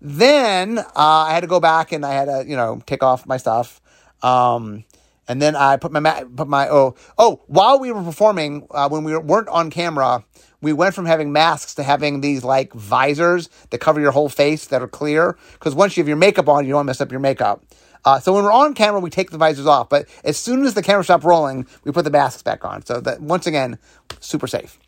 then 0.00 0.78
uh, 0.78 0.84
I 0.94 1.32
had 1.34 1.40
to 1.40 1.46
go 1.46 1.60
back 1.60 1.92
and 1.92 2.04
I 2.04 2.12
had 2.12 2.26
to 2.26 2.44
you 2.46 2.56
know 2.56 2.82
take 2.86 3.02
off 3.02 3.26
my 3.26 3.36
stuff. 3.36 3.80
Um, 4.22 4.84
and 5.28 5.40
then 5.40 5.54
I 5.54 5.76
put 5.76 5.92
my 5.92 6.24
put 6.24 6.48
my 6.48 6.68
oh 6.68 6.96
oh 7.16 7.42
while 7.46 7.78
we 7.78 7.92
were 7.92 8.02
performing 8.02 8.66
uh, 8.70 8.88
when 8.88 9.04
we 9.04 9.16
weren't 9.16 9.48
on 9.48 9.70
camera, 9.70 10.24
we 10.60 10.72
went 10.72 10.94
from 10.94 11.06
having 11.06 11.32
masks 11.32 11.74
to 11.76 11.82
having 11.82 12.20
these 12.20 12.42
like 12.42 12.72
visors 12.72 13.48
that 13.70 13.78
cover 13.78 14.00
your 14.00 14.10
whole 14.10 14.28
face 14.28 14.66
that 14.66 14.82
are 14.82 14.88
clear. 14.88 15.38
Because 15.52 15.74
once 15.74 15.96
you 15.96 16.02
have 16.02 16.08
your 16.08 16.16
makeup 16.16 16.48
on, 16.48 16.66
you 16.66 16.72
don't 16.72 16.86
mess 16.86 17.00
up 17.00 17.10
your 17.10 17.20
makeup. 17.20 17.64
Uh, 18.04 18.18
so 18.18 18.32
when 18.32 18.44
we're 18.44 18.52
on 18.52 18.74
camera, 18.74 19.00
we 19.00 19.10
take 19.10 19.30
the 19.30 19.38
visors 19.38 19.66
off, 19.66 19.88
but 19.88 20.06
as 20.24 20.38
soon 20.38 20.64
as 20.64 20.74
the 20.74 20.82
camera 20.82 21.04
stops 21.04 21.24
rolling, 21.24 21.66
we 21.84 21.92
put 21.92 22.04
the 22.04 22.10
masks 22.10 22.42
back 22.42 22.64
on. 22.64 22.84
So 22.84 23.00
that 23.00 23.20
once 23.20 23.46
again, 23.46 23.78
super 24.20 24.46
safe. 24.46 24.78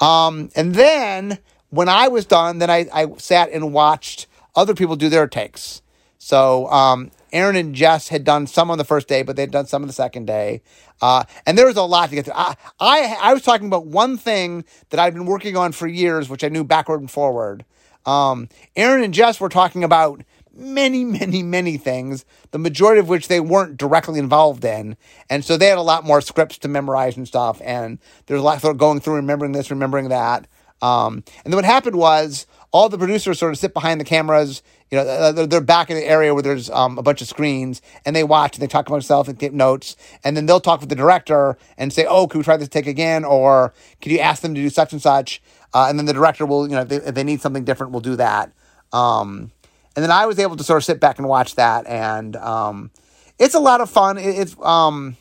Um, 0.00 0.50
and 0.54 0.74
then 0.74 1.38
when 1.70 1.88
I 1.88 2.08
was 2.08 2.26
done, 2.26 2.58
then 2.58 2.70
I, 2.70 2.86
I 2.92 3.06
sat 3.18 3.50
and 3.50 3.72
watched 3.72 4.26
other 4.54 4.74
people 4.74 4.96
do 4.96 5.08
their 5.08 5.26
takes. 5.26 5.82
So 6.18 6.66
um, 6.68 7.10
Aaron 7.32 7.56
and 7.56 7.74
Jess 7.74 8.08
had 8.08 8.24
done 8.24 8.46
some 8.46 8.70
on 8.70 8.78
the 8.78 8.84
first 8.84 9.08
day, 9.08 9.22
but 9.22 9.36
they'd 9.36 9.50
done 9.50 9.66
some 9.66 9.82
on 9.82 9.88
the 9.88 9.94
second 9.94 10.26
day. 10.26 10.62
Uh, 11.00 11.24
and 11.46 11.56
there 11.56 11.66
was 11.66 11.76
a 11.76 11.82
lot 11.82 12.08
to 12.08 12.16
get 12.16 12.24
through. 12.24 12.34
I, 12.34 12.56
I, 12.80 13.16
I, 13.20 13.34
was 13.34 13.42
talking 13.42 13.68
about 13.68 13.86
one 13.86 14.16
thing 14.16 14.64
that 14.90 14.98
I'd 14.98 15.14
been 15.14 15.26
working 15.26 15.56
on 15.56 15.70
for 15.70 15.86
years, 15.86 16.28
which 16.28 16.42
I 16.42 16.48
knew 16.48 16.64
backward 16.64 17.00
and 17.00 17.10
forward. 17.10 17.64
Um, 18.04 18.48
Aaron 18.74 19.04
and 19.04 19.14
Jess 19.14 19.40
were 19.40 19.48
talking 19.48 19.84
about 19.84 20.22
many, 20.58 21.04
many, 21.04 21.42
many 21.42 21.76
things, 21.76 22.24
the 22.50 22.58
majority 22.58 23.00
of 23.00 23.08
which 23.08 23.28
they 23.28 23.40
weren't 23.40 23.76
directly 23.76 24.18
involved 24.18 24.64
in. 24.64 24.96
And 25.30 25.44
so 25.44 25.56
they 25.56 25.66
had 25.66 25.78
a 25.78 25.82
lot 25.82 26.04
more 26.04 26.20
scripts 26.20 26.58
to 26.58 26.68
memorize 26.68 27.16
and 27.16 27.26
stuff. 27.26 27.60
And 27.64 27.98
there's 28.26 28.40
a 28.40 28.44
lot 28.44 28.62
of 28.62 28.78
going 28.78 29.00
through, 29.00 29.16
remembering 29.16 29.52
this, 29.52 29.70
remembering 29.70 30.08
that. 30.08 30.46
Um, 30.80 31.24
and 31.44 31.52
then 31.52 31.56
what 31.56 31.64
happened 31.64 31.96
was 31.96 32.46
all 32.70 32.88
the 32.88 32.98
producers 32.98 33.38
sort 33.38 33.52
of 33.52 33.58
sit 33.58 33.74
behind 33.74 34.00
the 34.00 34.04
cameras. 34.04 34.62
You 34.90 34.98
know, 34.98 35.32
they're 35.32 35.60
back 35.60 35.90
in 35.90 35.96
the 35.96 36.04
area 36.04 36.32
where 36.32 36.42
there's 36.42 36.70
um, 36.70 36.98
a 36.98 37.02
bunch 37.02 37.20
of 37.20 37.28
screens, 37.28 37.82
and 38.04 38.14
they 38.14 38.24
watch 38.24 38.56
and 38.56 38.62
they 38.62 38.66
talk 38.66 38.86
about 38.86 38.96
themselves 38.96 39.28
and 39.28 39.38
take 39.38 39.52
notes, 39.52 39.96
and 40.24 40.36
then 40.36 40.46
they'll 40.46 40.60
talk 40.60 40.80
with 40.80 40.88
the 40.88 40.94
director 40.94 41.58
and 41.76 41.92
say, 41.92 42.06
"Oh, 42.08 42.26
can 42.26 42.38
we 42.38 42.44
try 42.44 42.56
this 42.56 42.68
take 42.68 42.86
again?" 42.86 43.24
or 43.24 43.74
"Can 44.00 44.12
you 44.12 44.18
ask 44.18 44.40
them 44.40 44.54
to 44.54 44.60
do 44.60 44.70
such 44.70 44.92
and 44.92 45.02
such?" 45.02 45.42
Uh, 45.74 45.86
and 45.88 45.98
then 45.98 46.06
the 46.06 46.14
director 46.14 46.46
will, 46.46 46.66
you 46.66 46.74
know, 46.74 46.82
if 46.82 46.88
they, 46.88 46.96
if 46.96 47.14
they 47.14 47.24
need 47.24 47.42
something 47.42 47.64
different, 47.64 47.92
we'll 47.92 48.00
do 48.00 48.16
that. 48.16 48.52
Um, 48.92 49.50
and 49.98 50.04
then 50.04 50.12
I 50.12 50.26
was 50.26 50.38
able 50.38 50.54
to 50.54 50.62
sort 50.62 50.76
of 50.76 50.84
sit 50.84 51.00
back 51.00 51.18
and 51.18 51.26
watch 51.26 51.56
that, 51.56 51.84
and 51.88 52.36
um, 52.36 52.92
it's 53.36 53.56
a 53.56 53.58
lot 53.58 53.80
of 53.80 53.90
fun. 53.90 54.16
It, 54.16 54.38
it's 54.38 54.56
um, 54.62 55.16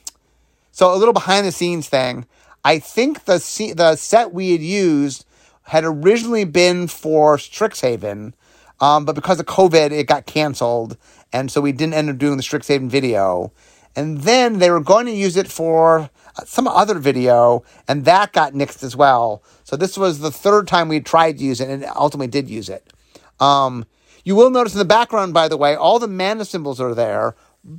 so 0.71 0.93
a 0.93 0.97
little 0.97 1.15
behind 1.15 1.47
the 1.47 1.51
scenes 1.51 1.89
thing. 1.89 2.27
I 2.63 2.77
think 2.77 3.25
the 3.25 3.39
the 3.75 3.95
set 3.95 4.35
we 4.35 4.51
had 4.51 4.61
used 4.61 5.25
had 5.63 5.83
originally 5.83 6.43
been 6.43 6.85
for 6.85 7.37
Strixhaven, 7.37 8.33
um, 8.79 9.03
but 9.03 9.15
because 9.15 9.39
of 9.39 9.47
COVID, 9.47 9.89
it 9.89 10.03
got 10.03 10.27
canceled, 10.27 10.95
and 11.33 11.49
so 11.49 11.59
we 11.59 11.71
didn't 11.71 11.95
end 11.95 12.11
up 12.11 12.19
doing 12.19 12.37
the 12.37 12.43
Strixhaven 12.43 12.87
video. 12.87 13.51
And 13.95 14.19
then 14.19 14.59
they 14.59 14.69
were 14.69 14.79
going 14.79 15.07
to 15.07 15.11
use 15.11 15.37
it 15.37 15.47
for 15.47 16.11
uh, 16.35 16.43
some 16.45 16.67
other 16.67 16.99
video, 16.99 17.63
and 17.87 18.05
that 18.05 18.31
got 18.31 18.53
nixed 18.53 18.83
as 18.83 18.95
well. 18.95 19.41
So 19.63 19.75
this 19.75 19.97
was 19.97 20.19
the 20.19 20.29
third 20.29 20.67
time 20.67 20.87
we 20.87 20.99
tried 20.99 21.39
to 21.39 21.43
use 21.43 21.59
it, 21.61 21.67
and 21.67 21.83
ultimately 21.95 22.27
did 22.27 22.47
use 22.47 22.69
it. 22.69 22.93
Um, 23.39 23.87
you 24.27 24.35
will 24.35 24.49
notice 24.49 24.73
in 24.73 24.79
the 24.79 24.83
background, 24.83 25.33
by 25.33 25.47
the 25.47 25.55
way, 25.55 25.73
all 25.73 25.99
the 25.99 26.07
mana 26.09 26.43
symbols 26.43 26.81
are 26.81 26.93
there, 26.93 27.33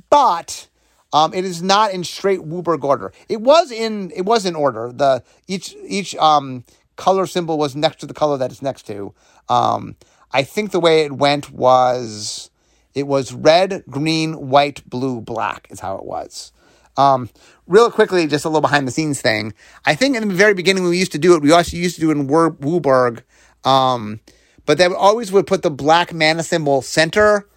but 0.09 0.67
um, 1.13 1.31
it 1.31 1.45
is 1.45 1.61
not 1.61 1.93
in 1.93 2.03
straight 2.03 2.39
WUBRG 2.39 2.83
order. 2.83 3.13
It 3.29 3.39
was 3.39 3.69
in 3.69 4.11
it 4.15 4.23
was 4.23 4.47
in 4.47 4.55
order. 4.55 4.91
The 4.91 5.23
each 5.47 5.75
each 5.87 6.15
um, 6.15 6.63
color 6.95 7.27
symbol 7.27 7.59
was 7.59 7.75
next 7.75 7.99
to 7.99 8.07
the 8.07 8.15
color 8.15 8.35
that 8.39 8.49
it's 8.49 8.63
next 8.63 8.87
to. 8.87 9.13
Um, 9.47 9.95
I 10.31 10.41
think 10.41 10.71
the 10.71 10.79
way 10.79 11.01
it 11.01 11.11
went 11.11 11.51
was 11.51 12.49
it 12.95 13.05
was 13.05 13.31
red, 13.31 13.83
green, 13.87 14.49
white, 14.49 14.81
blue, 14.89 15.21
black 15.21 15.67
is 15.69 15.79
how 15.79 15.97
it 15.97 16.05
was. 16.05 16.51
Um, 16.97 17.29
real 17.67 17.91
quickly, 17.91 18.25
just 18.25 18.43
a 18.43 18.49
little 18.49 18.61
behind 18.61 18.87
the 18.87 18.91
scenes 18.91 19.21
thing. 19.21 19.53
I 19.85 19.93
think 19.93 20.15
in 20.15 20.27
the 20.27 20.33
very 20.33 20.55
beginning 20.55 20.81
when 20.81 20.89
we 20.89 20.97
used 20.97 21.11
to 21.11 21.19
do 21.19 21.35
it, 21.35 21.43
we 21.43 21.51
also 21.51 21.77
used 21.77 21.93
to 21.97 22.01
do 22.01 22.09
it 22.09 22.17
in 22.17 22.27
WUBRG, 22.27 23.21
um, 23.65 24.19
but 24.65 24.77
they 24.77 24.85
always 24.85 25.31
would 25.31 25.47
put 25.47 25.61
the 25.61 25.71
black 25.71 26.13
mana 26.13 26.43
symbol 26.43 26.81
center. 26.81 27.47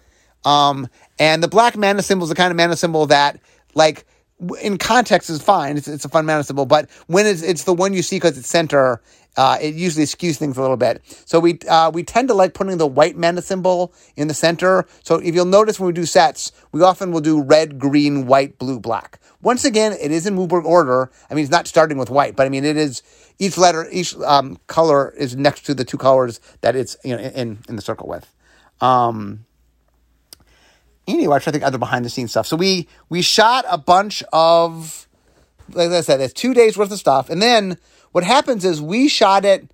Um, 0.45 0.87
and 1.19 1.41
the 1.41 1.47
black 1.47 1.77
mana 1.77 2.01
symbol 2.01 2.25
is 2.25 2.29
the 2.29 2.35
kind 2.35 2.51
of 2.51 2.57
mana 2.57 2.75
symbol 2.75 3.05
that, 3.07 3.39
like, 3.75 4.05
in 4.61 4.77
context 4.77 5.29
is 5.29 5.41
fine. 5.41 5.77
It's, 5.77 5.87
it's 5.87 6.05
a 6.05 6.09
fun 6.09 6.25
mana 6.25 6.43
symbol, 6.43 6.65
but 6.65 6.89
when 7.07 7.25
it's, 7.25 7.41
it's 7.41 7.63
the 7.63 7.73
one 7.73 7.93
you 7.93 8.01
see 8.01 8.17
because 8.17 8.37
it's 8.37 8.49
center, 8.49 9.01
uh, 9.35 9.57
it 9.61 9.73
usually 9.73 10.05
skews 10.05 10.37
things 10.37 10.57
a 10.57 10.61
little 10.61 10.77
bit. 10.77 11.01
So 11.25 11.39
we 11.39 11.59
uh, 11.67 11.91
we 11.93 12.03
tend 12.03 12.27
to 12.27 12.33
like 12.33 12.53
putting 12.53 12.77
the 12.77 12.87
white 12.87 13.17
mana 13.17 13.41
symbol 13.41 13.93
in 14.15 14.27
the 14.27 14.33
center. 14.33 14.85
So 15.03 15.15
if 15.15 15.33
you'll 15.33 15.45
notice 15.45 15.79
when 15.79 15.87
we 15.87 15.93
do 15.93 16.05
sets, 16.05 16.51
we 16.71 16.81
often 16.81 17.11
will 17.11 17.21
do 17.21 17.41
red, 17.41 17.79
green, 17.79 18.27
white, 18.27 18.57
blue, 18.57 18.79
black. 18.79 19.19
Once 19.41 19.65
again, 19.65 19.93
it 19.99 20.11
is 20.11 20.25
in 20.25 20.37
WUBRG 20.37 20.63
order. 20.63 21.11
I 21.29 21.33
mean, 21.33 21.43
it's 21.43 21.51
not 21.51 21.67
starting 21.67 21.97
with 21.97 22.09
white, 22.09 22.35
but 22.35 22.45
I 22.45 22.49
mean, 22.49 22.63
it 22.63 22.77
is 22.77 23.03
each 23.39 23.57
letter, 23.57 23.87
each 23.91 24.15
um, 24.17 24.57
color 24.67 25.13
is 25.17 25.35
next 25.35 25.65
to 25.65 25.73
the 25.73 25.83
two 25.83 25.97
colors 25.97 26.39
that 26.61 26.75
it's 26.75 26.95
you 27.03 27.15
know 27.15 27.21
in 27.21 27.59
in 27.67 27.75
the 27.75 27.81
circle 27.81 28.07
with. 28.07 28.29
Um, 28.81 29.45
anyway, 31.07 31.35
I 31.35 31.39
try 31.39 31.45
to 31.45 31.51
think 31.51 31.63
other 31.63 31.77
behind 31.77 32.05
the 32.05 32.09
scenes 32.09 32.31
stuff. 32.31 32.47
So 32.47 32.55
we 32.55 32.87
we 33.09 33.21
shot 33.21 33.65
a 33.69 33.77
bunch 33.77 34.23
of, 34.31 35.07
like 35.71 35.89
I 35.89 36.01
said, 36.01 36.21
it's 36.21 36.33
two 36.33 36.53
days 36.53 36.77
worth 36.77 36.91
of 36.91 36.99
stuff, 36.99 37.29
and 37.29 37.41
then 37.41 37.77
what 38.13 38.23
happens 38.23 38.63
is 38.63 38.81
we 38.81 39.09
shot 39.09 39.43
it. 39.43 39.69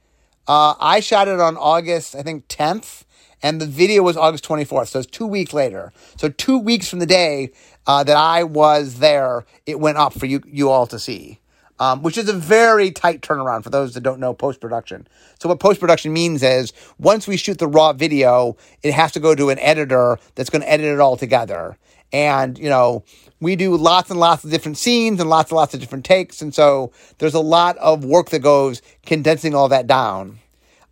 Uh, 0.47 0.73
I 0.79 1.01
shot 1.01 1.27
it 1.27 1.39
on 1.39 1.57
August, 1.57 2.15
I 2.15 2.23
think 2.23 2.47
10th, 2.47 3.03
and 3.43 3.61
the 3.61 3.67
video 3.67 4.01
was 4.01 4.17
August 4.17 4.43
24th. 4.45 4.87
So 4.87 4.99
it's 4.99 5.07
two 5.07 5.27
weeks 5.27 5.53
later. 5.53 5.93
So 6.17 6.29
two 6.29 6.57
weeks 6.57 6.89
from 6.89 6.99
the 6.99 7.05
day 7.05 7.51
uh, 7.85 8.03
that 8.03 8.17
I 8.17 8.43
was 8.43 8.95
there, 8.95 9.45
it 9.65 9.79
went 9.79 9.97
up 9.97 10.13
for 10.13 10.25
you 10.25 10.41
you 10.47 10.69
all 10.69 10.87
to 10.87 10.97
see. 10.97 11.39
Um, 11.81 12.01
which 12.01 12.17
is 12.17 12.27
a 12.27 12.33
very 12.33 12.91
tight 12.91 13.21
turnaround 13.21 13.63
for 13.63 13.69
those 13.69 13.93
that 13.93 14.01
don't 14.01 14.19
know 14.19 14.33
post 14.33 14.59
production. 14.59 15.07
So, 15.39 15.47
what 15.47 15.61
post 15.61 15.79
production 15.79 16.11
means 16.11 16.43
is 16.43 16.73
once 16.97 17.25
we 17.25 17.37
shoot 17.37 17.57
the 17.57 17.69
raw 17.69 17.93
video, 17.93 18.57
it 18.83 18.93
has 18.93 19.13
to 19.13 19.21
go 19.21 19.33
to 19.33 19.49
an 19.49 19.59
editor 19.59 20.19
that's 20.35 20.49
going 20.49 20.61
to 20.61 20.69
edit 20.69 20.87
it 20.87 20.99
all 20.99 21.15
together. 21.15 21.77
And, 22.11 22.57
you 22.57 22.67
know, 22.67 23.05
we 23.39 23.55
do 23.55 23.75
lots 23.75 24.09
and 24.09 24.19
lots 24.19 24.43
of 24.43 24.51
different 24.51 24.77
scenes 24.77 25.19
and 25.19 25.29
lots 25.29 25.51
and 25.51 25.55
lots 25.57 25.73
of 25.73 25.79
different 25.79 26.05
takes. 26.05 26.41
And 26.41 26.53
so 26.53 26.91
there's 27.17 27.33
a 27.33 27.39
lot 27.39 27.77
of 27.77 28.03
work 28.03 28.29
that 28.29 28.39
goes 28.39 28.81
condensing 29.05 29.55
all 29.55 29.69
that 29.69 29.87
down. 29.87 30.39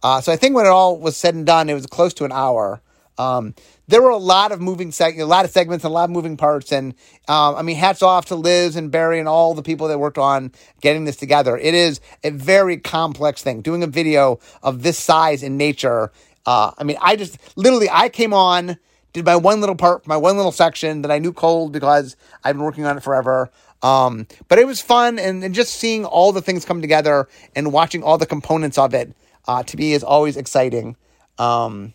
Uh, 0.04 0.22
so 0.22 0.32
I 0.32 0.36
think 0.36 0.56
when 0.56 0.66
it 0.66 0.70
all 0.70 0.98
was 0.98 1.18
said 1.18 1.36
and 1.36 1.46
done, 1.46 1.70
it 1.70 1.74
was 1.74 1.86
close 1.86 2.14
to 2.16 2.26
an 2.26 2.32
hour. 2.32 2.82
Um, 3.18 3.56
there 3.88 4.02
were 4.02 4.12
a 4.12 4.18
lot 4.18 4.52
of 4.52 4.62
moving 4.62 4.92
seg- 4.92 5.20
a 5.20 5.26
lot 5.26 5.46
of 5.46 5.52
segments 5.52 5.84
and 5.84 5.92
a 5.92 5.94
lot 5.94 6.06
of 6.06 6.12
moving 6.12 6.38
parts. 6.38 6.72
And 6.72 6.94
um, 7.28 7.56
I 7.56 7.62
mean, 7.62 7.78
hats 7.78 8.02
off 8.04 8.26
to 8.26 8.36
Liz 8.36 8.76
and 8.76 8.92
Barry 8.92 9.20
and 9.20 9.28
all 9.28 9.54
the 9.54 9.64
people 9.64 9.88
that 9.88 10.00
worked 10.00 10.18
on 10.18 10.52
getting 10.82 11.06
this 11.06 11.16
together. 11.16 11.58
It 11.58 11.74
is 11.74 12.00
a 12.24 12.30
very 12.30 12.78
complex 12.78 13.42
thing. 13.42 13.62
Doing 13.62 13.84
a 13.84 13.88
video 13.88 14.40
of 14.62 14.84
this 14.84 15.00
size 15.00 15.42
in 15.42 15.58
nature. 15.58 16.12
Uh, 16.46 16.72
I 16.78 16.84
mean, 16.84 16.98
I 17.02 17.16
just 17.16 17.38
literally 17.58 17.90
I 17.90 18.10
came 18.10 18.34
on, 18.34 18.78
did 19.18 19.26
my 19.26 19.36
one 19.36 19.60
little 19.60 19.76
part, 19.76 20.08
my 20.08 20.18
one 20.18 20.38
little 20.38 20.52
section 20.52 21.02
that 21.02 21.12
I 21.12 21.20
knew 21.20 21.34
cold 21.34 21.72
because 21.72 22.16
I've 22.44 22.56
been 22.56 22.64
working 22.64 22.86
on 22.86 22.98
it 22.98 23.04
forever. 23.04 23.50
Um, 23.82 24.28
but 24.48 24.60
it 24.60 24.66
was 24.66 24.82
fun 24.82 25.20
and, 25.20 25.44
and 25.44 25.54
just 25.54 25.76
seeing 25.76 26.06
all 26.06 26.32
the 26.32 26.42
things 26.42 26.66
come 26.66 26.82
together 26.82 27.28
and 27.56 27.72
watching 27.72 28.04
all 28.04 28.18
the 28.18 28.26
components 28.26 28.78
of 28.78 28.94
it 28.94 29.14
uh, 29.48 29.64
to 29.64 29.78
me 29.78 29.94
is 29.94 30.04
always 30.04 30.38
exciting. 30.38 30.96
Um, 31.38 31.94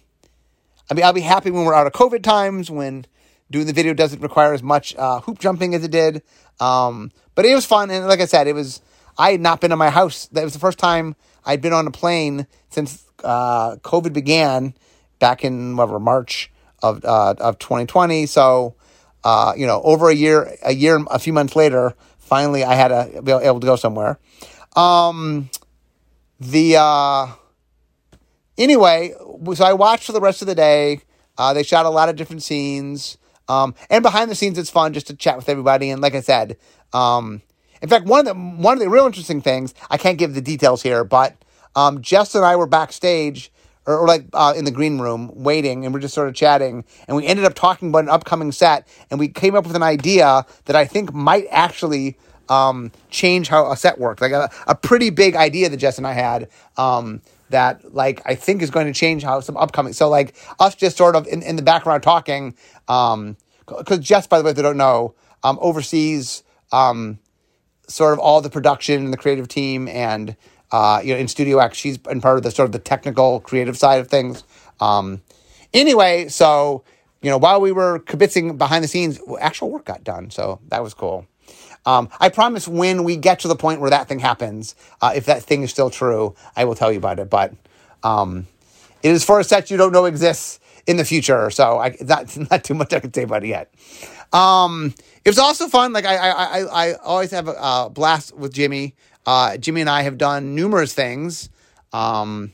I 0.90 0.94
mean, 0.94 1.04
I'll 1.04 1.12
be 1.12 1.20
happy 1.20 1.50
when 1.50 1.64
we're 1.64 1.74
out 1.74 1.86
of 1.86 1.92
COVID 1.92 2.22
times, 2.22 2.70
when 2.70 3.06
doing 3.50 3.66
the 3.66 3.72
video 3.72 3.94
doesn't 3.94 4.20
require 4.20 4.52
as 4.52 4.62
much 4.62 4.94
uh, 4.96 5.20
hoop 5.20 5.38
jumping 5.38 5.74
as 5.74 5.84
it 5.84 5.90
did. 5.90 6.22
Um, 6.60 7.12
but 7.34 7.44
it 7.44 7.54
was 7.54 7.64
fun, 7.64 7.90
and 7.90 8.06
like 8.06 8.20
I 8.20 8.26
said, 8.26 8.46
it 8.46 8.54
was. 8.54 8.80
I 9.18 9.32
had 9.32 9.40
not 9.40 9.60
been 9.60 9.70
to 9.70 9.76
my 9.76 9.90
house. 9.90 10.26
That 10.28 10.44
was 10.44 10.54
the 10.54 10.58
first 10.58 10.78
time 10.78 11.16
I'd 11.44 11.60
been 11.60 11.72
on 11.72 11.86
a 11.86 11.90
plane 11.90 12.46
since 12.70 13.04
uh, 13.22 13.76
COVID 13.76 14.12
began 14.12 14.74
back 15.18 15.44
in 15.44 15.76
whatever 15.76 16.00
March 16.00 16.51
of 16.82 17.04
uh, 17.04 17.34
of 17.38 17.58
2020. 17.58 18.26
So, 18.26 18.74
uh, 19.24 19.54
you 19.56 19.66
know, 19.66 19.80
over 19.82 20.10
a 20.10 20.14
year, 20.14 20.56
a 20.62 20.74
year, 20.74 21.04
a 21.10 21.18
few 21.18 21.32
months 21.32 21.56
later, 21.56 21.94
finally 22.18 22.64
I 22.64 22.74
had 22.74 22.88
to 22.88 23.22
be 23.22 23.32
able 23.32 23.60
to 23.60 23.66
go 23.66 23.76
somewhere. 23.76 24.18
Um, 24.74 25.50
the 26.40 26.76
uh, 26.78 27.28
anyway, 28.58 29.14
so 29.54 29.64
I 29.64 29.72
watched 29.72 30.04
for 30.04 30.12
the 30.12 30.20
rest 30.20 30.42
of 30.42 30.48
the 30.48 30.54
day. 30.54 31.00
Uh, 31.38 31.54
they 31.54 31.62
shot 31.62 31.86
a 31.86 31.90
lot 31.90 32.08
of 32.08 32.16
different 32.16 32.42
scenes. 32.42 33.16
Um, 33.48 33.74
and 33.90 34.02
behind 34.02 34.30
the 34.30 34.34
scenes, 34.34 34.58
it's 34.58 34.70
fun 34.70 34.92
just 34.92 35.08
to 35.08 35.16
chat 35.16 35.36
with 35.36 35.48
everybody. 35.48 35.90
And 35.90 36.00
like 36.00 36.14
I 36.14 36.20
said, 36.20 36.56
um, 36.92 37.42
in 37.80 37.88
fact, 37.88 38.06
one 38.06 38.20
of 38.20 38.26
the 38.26 38.34
one 38.34 38.74
of 38.74 38.78
the 38.78 38.88
real 38.88 39.06
interesting 39.06 39.42
things 39.42 39.74
I 39.90 39.98
can't 39.98 40.18
give 40.18 40.34
the 40.34 40.40
details 40.40 40.82
here, 40.82 41.04
but 41.04 41.36
um, 41.74 42.00
Jess 42.00 42.34
and 42.34 42.44
I 42.44 42.56
were 42.56 42.66
backstage 42.66 43.50
or, 43.86 43.98
or 44.00 44.06
like 44.06 44.26
uh, 44.32 44.54
in 44.56 44.64
the 44.64 44.70
green 44.70 44.98
room 44.98 45.30
waiting, 45.34 45.84
and 45.84 45.94
we're 45.94 46.00
just 46.00 46.14
sort 46.14 46.28
of 46.28 46.34
chatting, 46.34 46.84
and 47.08 47.16
we 47.16 47.26
ended 47.26 47.44
up 47.44 47.54
talking 47.54 47.88
about 47.88 48.04
an 48.04 48.10
upcoming 48.10 48.52
set, 48.52 48.86
and 49.10 49.18
we 49.18 49.28
came 49.28 49.54
up 49.54 49.66
with 49.66 49.76
an 49.76 49.82
idea 49.82 50.44
that 50.66 50.76
I 50.76 50.84
think 50.84 51.12
might 51.12 51.46
actually 51.50 52.16
um, 52.48 52.92
change 53.10 53.48
how 53.48 53.70
a 53.70 53.76
set 53.76 53.98
works. 53.98 54.20
Like 54.20 54.32
a, 54.32 54.50
a 54.66 54.74
pretty 54.74 55.10
big 55.10 55.36
idea 55.36 55.68
that 55.68 55.76
Jess 55.76 55.98
and 55.98 56.06
I 56.06 56.12
had. 56.12 56.48
Um, 56.76 57.22
that 57.52 57.94
like 57.94 58.20
I 58.24 58.34
think 58.34 58.62
is 58.62 58.70
going 58.70 58.86
to 58.86 58.92
change 58.92 59.22
how 59.22 59.40
some 59.40 59.56
upcoming. 59.56 59.92
So 59.92 60.08
like 60.08 60.34
us 60.58 60.74
just 60.74 60.96
sort 60.96 61.14
of 61.14 61.26
in, 61.26 61.42
in 61.42 61.56
the 61.56 61.62
background 61.62 62.02
talking, 62.02 62.56
um, 62.88 63.36
because 63.66 64.00
Jess, 64.00 64.26
by 64.26 64.38
the 64.38 64.44
way, 64.44 64.50
if 64.50 64.56
they 64.56 64.62
don't 64.62 64.76
know, 64.76 65.14
um, 65.44 65.58
oversees 65.60 66.42
um, 66.72 67.18
sort 67.86 68.12
of 68.12 68.18
all 68.18 68.40
the 68.40 68.50
production 68.50 69.04
and 69.04 69.12
the 69.12 69.16
creative 69.16 69.48
team, 69.48 69.86
and 69.86 70.36
uh, 70.72 71.00
you 71.04 71.12
know, 71.12 71.20
in 71.20 71.28
Studio 71.28 71.58
X, 71.58 71.76
she's 71.76 71.98
been 71.98 72.20
part 72.20 72.38
of 72.38 72.42
the 72.42 72.50
sort 72.50 72.66
of 72.66 72.72
the 72.72 72.78
technical 72.78 73.40
creative 73.40 73.76
side 73.76 74.00
of 74.00 74.08
things. 74.08 74.42
Um, 74.80 75.22
anyway, 75.72 76.28
so 76.28 76.82
you 77.20 77.30
know, 77.30 77.38
while 77.38 77.60
we 77.60 77.70
were 77.70 78.00
kibitzing 78.00 78.58
behind 78.58 78.82
the 78.82 78.88
scenes, 78.88 79.20
actual 79.40 79.70
work 79.70 79.84
got 79.84 80.02
done, 80.02 80.30
so 80.30 80.60
that 80.68 80.82
was 80.82 80.92
cool. 80.92 81.26
Um, 81.84 82.08
I 82.20 82.28
promise 82.28 82.68
when 82.68 83.04
we 83.04 83.16
get 83.16 83.40
to 83.40 83.48
the 83.48 83.56
point 83.56 83.80
where 83.80 83.90
that 83.90 84.08
thing 84.08 84.18
happens, 84.18 84.74
uh, 85.00 85.12
if 85.14 85.26
that 85.26 85.42
thing 85.42 85.62
is 85.62 85.70
still 85.70 85.90
true, 85.90 86.34
I 86.56 86.64
will 86.64 86.74
tell 86.74 86.92
you 86.92 86.98
about 86.98 87.18
it. 87.18 87.28
But 87.28 87.54
um, 88.02 88.46
it 89.02 89.10
is 89.10 89.24
for 89.24 89.40
a 89.40 89.44
set 89.44 89.70
you 89.70 89.76
don't 89.76 89.92
know 89.92 90.04
exists 90.04 90.60
in 90.86 90.96
the 90.96 91.04
future, 91.04 91.50
so 91.50 91.78
I, 91.78 91.96
not 92.00 92.36
not 92.50 92.64
too 92.64 92.74
much 92.74 92.92
I 92.92 93.00
can 93.00 93.12
say 93.12 93.22
about 93.22 93.44
it 93.44 93.48
yet. 93.48 93.72
Um, 94.32 94.94
it 95.24 95.30
was 95.30 95.38
also 95.38 95.68
fun. 95.68 95.92
Like 95.92 96.04
I 96.04 96.16
I, 96.16 96.30
I, 96.30 96.88
I 96.88 96.94
always 96.94 97.30
have 97.30 97.48
a, 97.48 97.52
a 97.52 97.90
blast 97.92 98.36
with 98.36 98.52
Jimmy. 98.52 98.94
Uh, 99.26 99.56
Jimmy 99.56 99.82
and 99.82 99.90
I 99.90 100.02
have 100.02 100.18
done 100.18 100.54
numerous 100.54 100.94
things. 100.94 101.48
Um, 101.92 102.52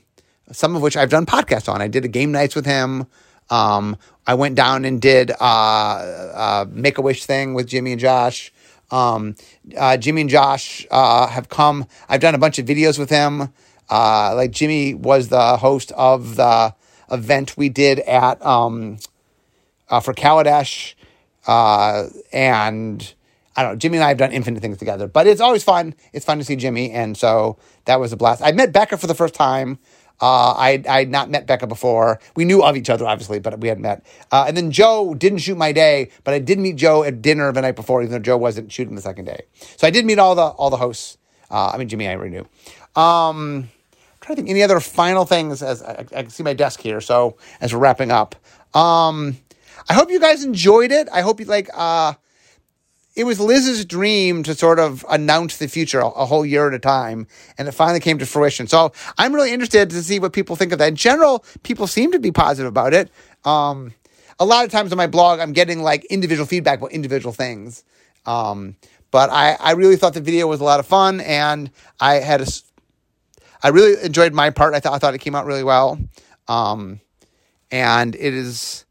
some 0.52 0.76
of 0.76 0.82
which 0.82 0.96
I've 0.96 1.10
done 1.10 1.26
podcasts 1.26 1.72
on. 1.72 1.82
I 1.82 1.88
did 1.88 2.04
a 2.04 2.08
game 2.08 2.32
nights 2.32 2.54
with 2.54 2.66
him. 2.66 3.06
Um, 3.50 3.96
I 4.26 4.34
went 4.34 4.56
down 4.56 4.84
and 4.84 5.00
did 5.00 5.30
uh, 5.30 5.34
uh, 5.44 6.66
Make 6.70 6.98
a 6.98 7.02
Wish 7.02 7.24
thing 7.24 7.54
with 7.54 7.66
Jimmy 7.66 7.92
and 7.92 8.00
Josh. 8.00 8.52
Um, 8.90 9.36
uh, 9.76 9.96
Jimmy 9.96 10.22
and 10.22 10.30
Josh 10.30 10.86
uh, 10.90 11.26
have 11.28 11.48
come. 11.48 11.86
I've 12.08 12.20
done 12.20 12.34
a 12.34 12.38
bunch 12.38 12.58
of 12.58 12.66
videos 12.66 12.98
with 12.98 13.10
him. 13.10 13.52
Like 13.90 14.50
Jimmy 14.50 14.94
was 14.94 15.28
the 15.28 15.56
host 15.58 15.92
of 15.92 16.36
the 16.36 16.74
event 17.10 17.56
we 17.56 17.68
did 17.68 18.00
at 18.00 18.44
um, 18.44 18.98
for 19.88 20.12
Kaladesh, 20.12 20.94
and 21.46 23.14
I 23.58 23.62
don't 23.64 23.72
know. 23.72 23.76
Jimmy 23.76 23.96
and 23.96 24.04
I 24.04 24.08
have 24.10 24.18
done 24.18 24.30
infinite 24.30 24.60
things 24.60 24.78
together, 24.78 25.08
but 25.08 25.26
it's 25.26 25.40
always 25.40 25.64
fun. 25.64 25.96
It's 26.12 26.24
fun 26.24 26.38
to 26.38 26.44
see 26.44 26.54
Jimmy, 26.54 26.92
and 26.92 27.16
so 27.16 27.58
that 27.86 27.98
was 27.98 28.12
a 28.12 28.16
blast. 28.16 28.40
I 28.40 28.52
met 28.52 28.72
Becca 28.72 28.96
for 28.96 29.08
the 29.08 29.16
first 29.16 29.34
time. 29.34 29.80
Uh, 30.20 30.52
I 30.52 30.80
I 30.88 31.00
had 31.00 31.10
not 31.10 31.28
met 31.28 31.48
Becca 31.48 31.66
before. 31.66 32.20
We 32.36 32.44
knew 32.44 32.62
of 32.62 32.76
each 32.76 32.88
other, 32.88 33.04
obviously, 33.04 33.40
but 33.40 33.58
we 33.58 33.66
hadn't 33.66 33.82
met. 33.82 34.06
Uh, 34.30 34.44
and 34.46 34.56
then 34.56 34.70
Joe 34.70 35.12
didn't 35.12 35.38
shoot 35.38 35.58
my 35.58 35.72
day, 35.72 36.12
but 36.22 36.34
I 36.34 36.38
did 36.38 36.60
meet 36.60 36.76
Joe 36.76 37.02
at 37.02 37.20
dinner 37.20 37.50
the 37.50 37.60
night 37.60 37.74
before, 37.74 38.00
even 38.00 38.12
though 38.12 38.20
Joe 38.20 38.36
wasn't 38.36 38.70
shooting 38.70 38.94
the 38.94 39.02
second 39.02 39.24
day. 39.24 39.40
So 39.76 39.88
I 39.88 39.90
did 39.90 40.06
meet 40.06 40.20
all 40.20 40.36
the 40.36 40.46
all 40.46 40.70
the 40.70 40.76
hosts. 40.76 41.18
Uh, 41.50 41.72
I 41.74 41.78
mean, 41.78 41.88
Jimmy, 41.88 42.06
I 42.06 42.14
already 42.14 42.30
knew. 42.30 42.46
Um, 42.94 43.66
I'm 43.66 43.70
trying 44.20 44.36
to 44.36 44.42
think 44.42 44.50
any 44.50 44.62
other 44.62 44.78
final 44.78 45.24
things 45.24 45.64
as 45.64 45.82
I, 45.82 46.06
I 46.14 46.22
can 46.22 46.30
see 46.30 46.44
my 46.44 46.54
desk 46.54 46.80
here. 46.80 47.00
So 47.00 47.38
as 47.60 47.74
we're 47.74 47.80
wrapping 47.80 48.12
up, 48.12 48.36
um, 48.72 49.36
I 49.88 49.94
hope 49.94 50.12
you 50.12 50.20
guys 50.20 50.44
enjoyed 50.44 50.92
it. 50.92 51.08
I 51.12 51.22
hope 51.22 51.40
you 51.40 51.46
like. 51.46 51.76
It 53.18 53.26
was 53.26 53.40
Liz's 53.40 53.84
dream 53.84 54.44
to 54.44 54.54
sort 54.54 54.78
of 54.78 55.04
announce 55.10 55.56
the 55.56 55.66
future 55.66 55.98
a, 55.98 56.06
a, 56.06 56.24
whole 56.24 56.46
year 56.46 56.68
at 56.68 56.74
a 56.74 56.78
time, 56.78 57.26
and 57.58 57.66
it 57.66 57.72
finally 57.72 57.98
came 57.98 58.18
to 58.20 58.26
fruition. 58.26 58.68
So 58.68 58.92
I'm 59.18 59.34
really 59.34 59.52
interested 59.52 59.90
to 59.90 60.04
see 60.04 60.20
what 60.20 60.32
people 60.32 60.54
think 60.54 60.70
of 60.70 60.78
that. 60.78 60.86
In 60.86 60.94
general, 60.94 61.44
people 61.64 61.88
seem 61.88 62.12
to 62.12 62.20
be 62.20 62.30
positive 62.30 62.68
about 62.68 62.94
it. 62.94 63.10
Um, 63.44 63.92
a 64.38 64.44
lot 64.44 64.64
of 64.64 64.70
times 64.70 64.92
on 64.92 64.98
my 64.98 65.08
blog, 65.08 65.40
I'm 65.40 65.52
getting 65.52 65.82
like 65.82 66.04
individual 66.04 66.46
feedback 66.46 66.78
about 66.78 66.92
individual 66.92 67.32
things. 67.32 67.82
Um, 68.24 68.76
but 69.10 69.30
I, 69.30 69.56
I 69.58 69.72
really 69.72 69.96
thought 69.96 70.14
the 70.14 70.20
video 70.20 70.46
was 70.46 70.60
a 70.60 70.64
lot 70.64 70.78
of 70.78 70.86
fun, 70.86 71.20
and 71.20 71.72
I 71.98 72.20
had 72.20 72.40
a, 72.40 72.46
I 73.64 73.70
really 73.70 74.00
enjoyed 74.00 74.32
my 74.32 74.50
part. 74.50 74.74
I 74.74 74.78
thought 74.78 74.92
I 74.92 74.98
thought 74.98 75.14
it 75.14 75.18
came 75.18 75.34
out 75.34 75.44
really 75.44 75.64
well, 75.64 75.98
um, 76.46 77.00
and 77.72 78.14
it 78.14 78.32
is 78.32 78.84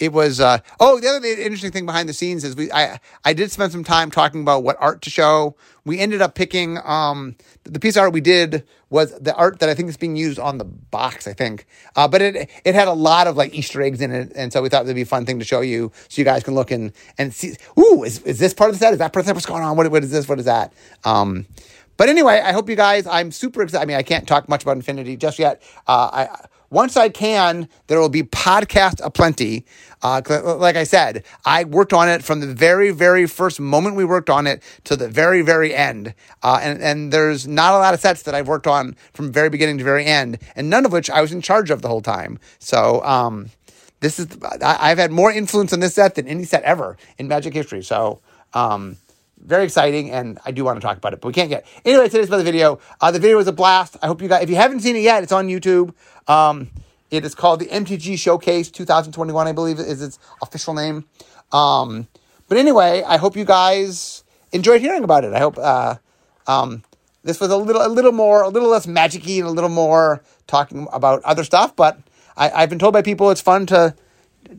it 0.00 0.12
was 0.12 0.40
uh, 0.40 0.58
oh 0.80 0.98
the 0.98 1.08
other 1.08 1.24
interesting 1.26 1.70
thing 1.70 1.86
behind 1.86 2.08
the 2.08 2.12
scenes 2.14 2.42
is 2.42 2.56
we 2.56 2.72
I 2.72 2.98
I 3.24 3.34
did 3.34 3.52
spend 3.52 3.70
some 3.70 3.84
time 3.84 4.10
talking 4.10 4.40
about 4.40 4.64
what 4.64 4.76
art 4.80 5.02
to 5.02 5.10
show. 5.10 5.54
We 5.84 5.98
ended 5.98 6.20
up 6.20 6.34
picking 6.34 6.78
um, 6.84 7.36
the 7.64 7.78
piece 7.78 7.96
of 7.96 8.02
art 8.02 8.12
we 8.12 8.20
did 8.20 8.66
was 8.88 9.16
the 9.18 9.34
art 9.34 9.60
that 9.60 9.68
I 9.68 9.74
think 9.74 9.88
is 9.88 9.96
being 9.96 10.16
used 10.16 10.38
on 10.38 10.58
the 10.58 10.64
box. 10.64 11.28
I 11.28 11.34
think, 11.34 11.66
uh, 11.94 12.08
but 12.08 12.22
it 12.22 12.50
it 12.64 12.74
had 12.74 12.88
a 12.88 12.92
lot 12.92 13.26
of 13.26 13.36
like 13.36 13.54
Easter 13.54 13.82
eggs 13.82 14.00
in 14.00 14.10
it, 14.10 14.32
and 14.34 14.52
so 14.52 14.62
we 14.62 14.70
thought 14.70 14.84
it'd 14.84 14.96
be 14.96 15.02
a 15.02 15.06
fun 15.06 15.26
thing 15.26 15.38
to 15.38 15.44
show 15.44 15.60
you 15.60 15.92
so 16.08 16.20
you 16.20 16.24
guys 16.24 16.42
can 16.42 16.54
look 16.54 16.70
and 16.70 16.92
and 17.18 17.34
see. 17.34 17.54
Ooh, 17.78 18.02
is 18.02 18.22
is 18.22 18.38
this 18.38 18.54
part 18.54 18.70
of 18.70 18.76
the 18.76 18.80
set? 18.80 18.92
Is 18.94 18.98
that 18.98 19.12
part 19.12 19.22
of 19.22 19.26
the 19.26 19.28
set? 19.30 19.34
What's 19.36 19.46
going 19.46 19.62
on? 19.62 19.76
What 19.76 19.90
what 19.90 20.02
is 20.02 20.10
this? 20.10 20.28
What 20.28 20.38
is 20.38 20.46
that? 20.46 20.72
Um, 21.04 21.46
but 21.98 22.08
anyway, 22.08 22.40
I 22.42 22.52
hope 22.52 22.70
you 22.70 22.76
guys. 22.76 23.06
I'm 23.06 23.30
super 23.30 23.62
excited. 23.62 23.82
I 23.82 23.86
mean, 23.86 23.98
I 23.98 24.02
can't 24.02 24.26
talk 24.26 24.48
much 24.48 24.62
about 24.62 24.76
Unfinity 24.76 25.18
just 25.18 25.38
yet. 25.38 25.62
Uh, 25.86 26.08
I 26.10 26.46
once 26.70 26.96
I 26.96 27.08
can, 27.08 27.68
there 27.88 28.00
will 28.00 28.08
be 28.08 28.22
podcast 28.22 29.00
aplenty. 29.04 29.66
Uh, 30.02 30.22
like 30.56 30.76
I 30.76 30.84
said, 30.84 31.24
I 31.44 31.64
worked 31.64 31.92
on 31.92 32.08
it 32.08 32.22
from 32.22 32.40
the 32.40 32.46
very, 32.46 32.90
very 32.90 33.26
first 33.26 33.60
moment 33.60 33.96
we 33.96 34.04
worked 34.04 34.30
on 34.30 34.46
it 34.46 34.62
to 34.84 34.96
the 34.96 35.08
very, 35.08 35.42
very 35.42 35.74
end. 35.74 36.14
Uh, 36.42 36.60
and, 36.62 36.80
and 36.80 37.12
there's 37.12 37.46
not 37.46 37.74
a 37.74 37.78
lot 37.78 37.92
of 37.92 38.00
sets 38.00 38.22
that 38.22 38.34
I've 38.34 38.48
worked 38.48 38.66
on 38.66 38.96
from 39.12 39.30
very 39.32 39.50
beginning 39.50 39.78
to 39.78 39.84
very 39.84 40.06
end, 40.06 40.38
and 40.56 40.70
none 40.70 40.86
of 40.86 40.92
which 40.92 41.10
I 41.10 41.20
was 41.20 41.32
in 41.32 41.42
charge 41.42 41.70
of 41.70 41.82
the 41.82 41.88
whole 41.88 42.00
time. 42.00 42.38
So, 42.60 43.04
um, 43.04 43.50
this 44.00 44.18
is, 44.18 44.28
I've 44.62 44.96
had 44.96 45.10
more 45.10 45.30
influence 45.30 45.74
on 45.74 45.80
this 45.80 45.94
set 45.94 46.14
than 46.14 46.26
any 46.26 46.44
set 46.44 46.62
ever 46.62 46.96
in 47.18 47.28
Magic 47.28 47.52
history. 47.52 47.82
So, 47.82 48.20
um, 48.54 48.96
very 49.44 49.64
exciting, 49.64 50.10
and 50.10 50.38
I 50.44 50.50
do 50.50 50.64
want 50.64 50.80
to 50.80 50.86
talk 50.86 50.96
about 50.96 51.12
it, 51.12 51.20
but 51.20 51.28
we 51.28 51.32
can't 51.34 51.48
get. 51.48 51.66
Anyway, 51.84 52.08
today's 52.08 52.28
about 52.28 52.38
the 52.38 52.44
video. 52.44 52.78
Uh, 53.00 53.10
the 53.10 53.18
video 53.18 53.36
was 53.36 53.48
a 53.48 53.52
blast. 53.52 53.96
I 54.02 54.06
hope 54.06 54.22
you 54.22 54.28
guys, 54.28 54.42
if 54.42 54.50
you 54.50 54.56
haven't 54.56 54.80
seen 54.80 54.96
it 54.96 55.02
yet, 55.02 55.22
it's 55.22 55.32
on 55.32 55.48
YouTube. 55.48 55.94
Um, 56.28 56.70
It 57.10 57.24
is 57.24 57.34
called 57.34 57.60
the 57.60 57.66
MTG 57.66 58.18
Showcase 58.18 58.70
2021, 58.70 59.48
I 59.48 59.52
believe 59.52 59.80
is 59.80 60.00
its 60.00 60.18
official 60.42 60.74
name. 60.74 61.06
Um, 61.50 62.06
but 62.48 62.56
anyway, 62.56 63.02
I 63.04 63.16
hope 63.16 63.36
you 63.36 63.44
guys 63.44 64.22
enjoyed 64.52 64.80
hearing 64.80 65.02
about 65.02 65.24
it. 65.24 65.32
I 65.32 65.40
hope 65.40 65.58
uh, 65.58 65.96
um, 66.46 66.84
this 67.24 67.40
was 67.40 67.50
a 67.50 67.56
little, 67.56 67.84
a 67.84 67.88
little 67.88 68.12
more, 68.12 68.42
a 68.42 68.48
little 68.48 68.68
less 68.68 68.86
magicy 68.86 69.38
and 69.38 69.48
a 69.48 69.50
little 69.50 69.70
more 69.70 70.22
talking 70.46 70.86
about 70.92 71.22
other 71.24 71.42
stuff. 71.42 71.74
But 71.74 71.98
I, 72.36 72.50
I've 72.50 72.70
been 72.70 72.78
told 72.78 72.92
by 72.92 73.02
people 73.02 73.30
it's 73.30 73.40
fun 73.40 73.66
to 73.66 73.94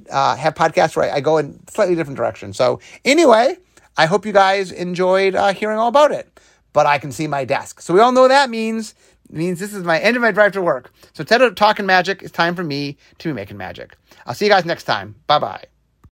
uh, 0.10 0.36
have 0.36 0.54
podcasts 0.54 0.96
where 0.96 1.10
I, 1.10 1.17
I, 1.17 1.22
go 1.22 1.38
in 1.38 1.60
slightly 1.67 1.96
different 1.96 2.17
directions. 2.17 2.58
So 2.58 2.80
anyway, 3.04 3.58
I 3.97 4.06
hope 4.06 4.25
you 4.25 4.32
guys 4.34 4.71
enjoyed 4.71 5.36
uh, 5.36 5.54
hearing 5.54 5.77
all 5.77 5.88
about 5.88 6.12
it. 6.12 6.39
But 6.73 6.86
I 6.86 6.99
can 6.99 7.12
see 7.12 7.27
my 7.27 7.43
desk, 7.43 7.82
so 7.82 7.93
we 7.93 7.99
all 7.99 8.13
know 8.13 8.30
that 8.30 8.49
means 8.49 8.95
means 9.30 9.60
this 9.60 9.73
is 9.73 9.84
my 9.84 9.99
end 9.99 10.15
of 10.15 10.21
my 10.21 10.32
drive 10.32 10.51
to 10.54 10.62
work. 10.62 10.91
So 11.13 11.21
instead 11.21 11.41
of 11.41 11.56
talking 11.56 11.86
magic, 11.86 12.21
it's 12.21 12.32
time 12.32 12.56
for 12.56 12.63
me 12.63 12.97
to 13.19 13.30
be 13.30 13.34
making 13.34 13.58
magic. 13.58 13.95
I'll 14.25 14.34
see 14.34 14.45
you 14.45 14.51
guys 14.51 14.65
next 14.65 14.84
time. 14.84 15.15
Bye 15.27 15.39
bye. 15.39 15.71